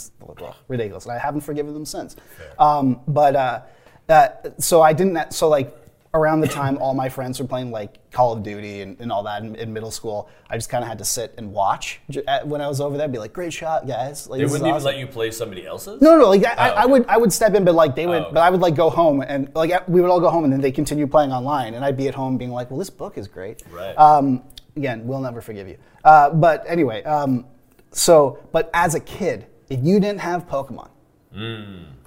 [0.68, 2.18] ridiculous, and I haven't forgiven them since.
[2.58, 3.62] Um, but uh,
[4.10, 5.34] uh, so I didn't.
[5.34, 5.74] So like
[6.16, 9.22] around the time all my friends were playing like Call of Duty and, and all
[9.24, 12.02] that in, in middle school, I just kind of had to sit and watch
[12.46, 13.08] when I was over there.
[13.08, 16.02] Be like, "Great shot, guys!" Like, They wouldn't even awesome." let you play somebody else's.
[16.02, 16.30] No, no, no.
[16.30, 18.26] Like I, I, Oh, I would, I would step in, but like they would, Oh,
[18.26, 18.34] okay.
[18.34, 20.62] but I would like go home and like we would all go home, and then
[20.62, 23.28] they continue playing online, and I'd be at home being like, "Well, this book is
[23.28, 23.94] great." Right.
[23.98, 24.44] Um,
[24.76, 25.78] again, we'll never forgive you.
[26.04, 27.46] Uh, but anyway, um,
[27.92, 30.90] so, but as a kid, if you didn't have Pokemon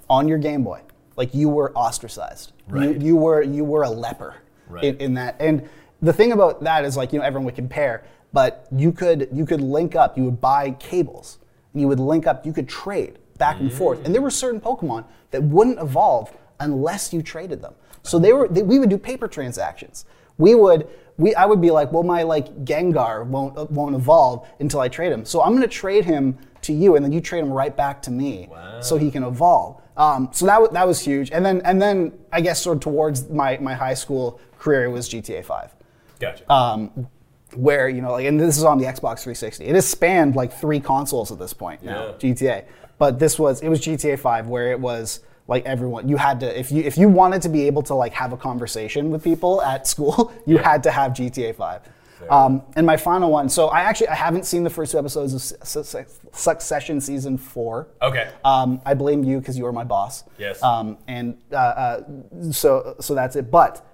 [0.09, 0.81] on your Game Boy,
[1.15, 2.53] like you were ostracized.
[2.67, 2.99] Right.
[2.99, 4.35] You, you were you were a leper
[4.69, 4.83] Right.
[4.85, 5.35] in, in that.
[5.39, 5.67] And
[6.01, 9.45] the thing about that is like you know everyone would compare, but you could you
[9.45, 10.17] could link up.
[10.17, 11.37] You would buy cables,
[11.73, 12.45] and you would link up.
[12.45, 14.05] You could trade back and forth.
[14.05, 17.73] And there were certain Pokemon that wouldn't evolve unless you traded them.
[18.03, 20.05] So they were they, we would do paper transactions.
[20.37, 20.87] We would
[21.17, 24.87] we I would be like, well, my like Gengar won't uh, won't evolve until I
[24.87, 25.25] trade him.
[25.25, 28.01] So I'm going to trade him to you, and then you trade him right back
[28.03, 28.49] to me,
[28.81, 29.81] so he can evolve.
[29.95, 31.31] Um, so that that was huge.
[31.31, 34.89] And then and then I guess sort of towards my my high school career it
[34.89, 35.75] was GTA 5
[36.19, 36.51] Gotcha.
[36.51, 37.07] um,
[37.55, 39.65] where you know, like, and this is on the Xbox 360.
[39.65, 42.11] It has spanned like three consoles at this point now, Yeah.
[42.13, 42.65] GTA.
[42.97, 46.59] But this was it was GTA 5 where it was like everyone you had to
[46.59, 49.61] if you if you wanted to be able to like have a conversation with people
[49.61, 51.81] at school, you had to have GTA 5.
[52.29, 53.49] Um, and my final one.
[53.49, 57.37] So I actually I haven't seen the first two episodes of Su- Su- Succession season
[57.37, 57.87] four.
[58.01, 58.29] okay.
[58.43, 60.23] Um, I blame you because you were my boss.
[60.37, 60.61] Yes.
[60.63, 62.03] Um, and uh, uh,
[62.51, 63.49] so so that's it.
[63.51, 63.85] But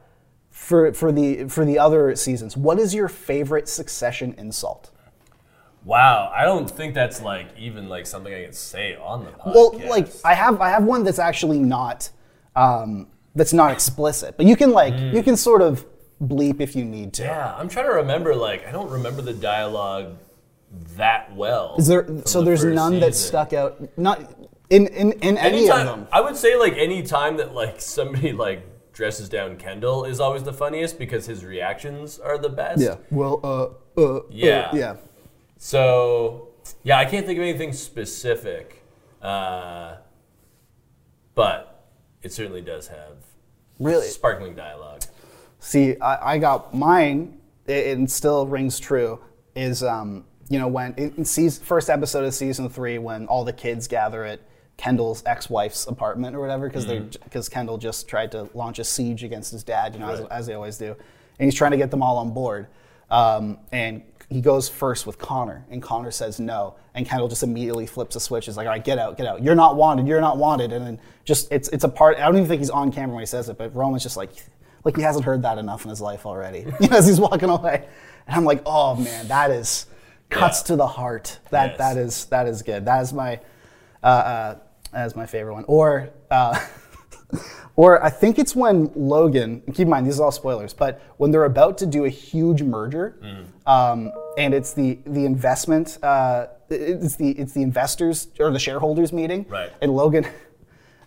[0.49, 4.91] for for the for the other seasons, what is your favorite Succession insult?
[5.85, 6.31] wow.
[6.35, 9.55] I don't think that's like even like something I can say on the podcast.
[9.55, 12.09] Well, like I have I have one that's actually not
[12.55, 15.85] um, that's not explicit, but you can like you can sort of
[16.21, 17.23] bleep if you need to.
[17.23, 18.35] yeah, I'm trying to remember.
[18.35, 20.17] Like, I don't remember the dialogue
[20.95, 21.75] that well.
[21.77, 23.97] Is there so the there's none that stuck out?
[23.97, 24.19] Not
[24.69, 26.07] in in, in any Anytime, of them.
[26.11, 28.63] I would say like any time that like somebody like
[28.93, 32.81] dresses down Kendall is always the funniest because his reactions are the best.
[32.81, 32.95] Yeah.
[33.09, 34.69] Well, uh, uh, Yeah.
[34.71, 34.95] uh, yeah.
[35.57, 36.49] So
[36.83, 38.83] yeah, I can't think of anything specific,
[39.21, 39.95] uh,
[41.33, 41.85] but
[42.21, 43.15] it certainly does have
[43.79, 44.07] Really?
[44.07, 44.98] sparkling dialogue.
[45.59, 49.19] See, I, I got mine, it, it still rings true,
[49.55, 53.53] is, um, you know, when in, season, first episode of season three, when all the
[53.53, 54.39] kids gather at
[54.77, 59.23] Kendall's ex-wife's apartment or whatever, because they because Kendall just tried to launch a siege
[59.23, 60.95] against his dad, you know, as, as they always do,
[61.37, 62.67] and he's trying to get them all on board.
[63.11, 67.85] Um, and he goes first with Connor, and Connor says no, and Kendall just immediately
[67.85, 68.45] flips a switch.
[68.45, 69.43] He's like, "All right, get out, get out.
[69.43, 70.07] You're not wanted.
[70.07, 72.17] You're not wanted." And then just it's it's a part.
[72.17, 74.31] I don't even think he's on camera when he says it, but Roman's just like,
[74.83, 76.65] like he hasn't heard that enough in his life already.
[76.79, 77.85] You know, as he's walking away,
[78.27, 79.85] and I'm like, "Oh man, that is
[80.29, 80.67] cuts Yeah.
[80.67, 81.39] to the heart.
[81.49, 81.77] That Yes.
[81.77, 82.85] that is that is good.
[82.85, 83.39] That is my
[84.03, 84.55] uh, uh,
[84.93, 85.65] that is my favorite one.
[85.67, 86.57] Or uh,
[87.75, 89.61] or I think it's when Logan.
[89.65, 92.09] and Keep in mind these are all spoilers, but when they're about to do a
[92.09, 93.45] huge merger, Mm.
[93.71, 95.97] um, and it's the the investment.
[96.03, 99.71] Uh, it's the it's the investors or the shareholders meeting, Right.
[99.81, 100.25] and Logan.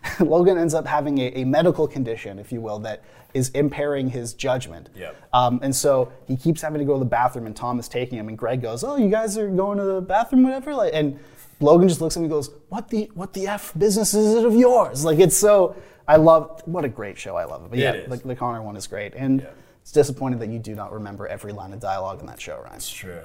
[0.21, 3.03] Logan ends up having a, a medical condition, if you will, that
[3.35, 4.91] is impairing his judgment.
[4.95, 5.17] Yep.
[5.33, 8.19] Um, and so he keeps having to go to the bathroom, and Tom is taking
[8.19, 8.29] him.
[8.29, 11.19] And Greg goes, "Oh, you guys are going to the bathroom, whatever." Like, and
[11.61, 14.45] Logan just looks at him and goes, "What the what the f business is it
[14.45, 15.77] of yours?" Like, it's so.
[16.09, 17.37] I love what a great show.
[17.37, 17.71] I love it.
[17.71, 19.47] But yeah, the, the Connor one is great, and Yeah.
[19.81, 22.75] it's disappointing that you do not remember every line of dialogue in that show, Ryan.
[22.77, 23.21] It's true.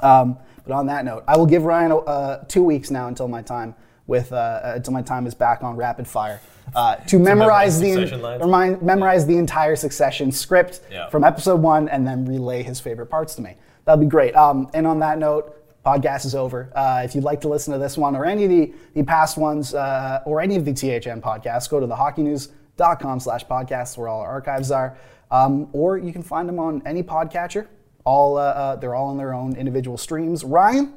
[0.00, 3.42] Um, but on that note, I will give Ryan uh, two weeks now until my
[3.42, 3.74] time
[4.06, 6.40] with uh, uh, until my time is back on rapid fire
[6.74, 11.08] uh, to memorize memorize the remind, memorize the entire Succession script Yeah.
[11.08, 13.56] from episode one and then relay his favorite parts to me.
[13.84, 14.34] That'd be great.
[14.36, 15.58] Um, and on that note.
[15.84, 16.70] Podcast is over.
[16.76, 19.36] Uh, if you'd like to listen to this one or any of the, the past
[19.36, 24.20] ones uh, or any of the THN podcasts, go to thehockeynews.com slash podcasts where all
[24.20, 24.96] our archives are.
[25.32, 27.66] Um, or you can find them on any podcatcher.
[28.04, 30.44] All uh, uh, They're all on their own individual streams.
[30.44, 30.94] Ryan,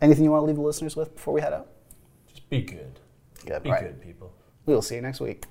[0.00, 1.68] anything you want to leave the listeners with before we head out?
[2.52, 3.00] Be good.
[3.46, 3.62] Good.
[3.62, 3.82] Be right.
[3.82, 4.30] good, people.
[4.66, 5.46] We will see you next week.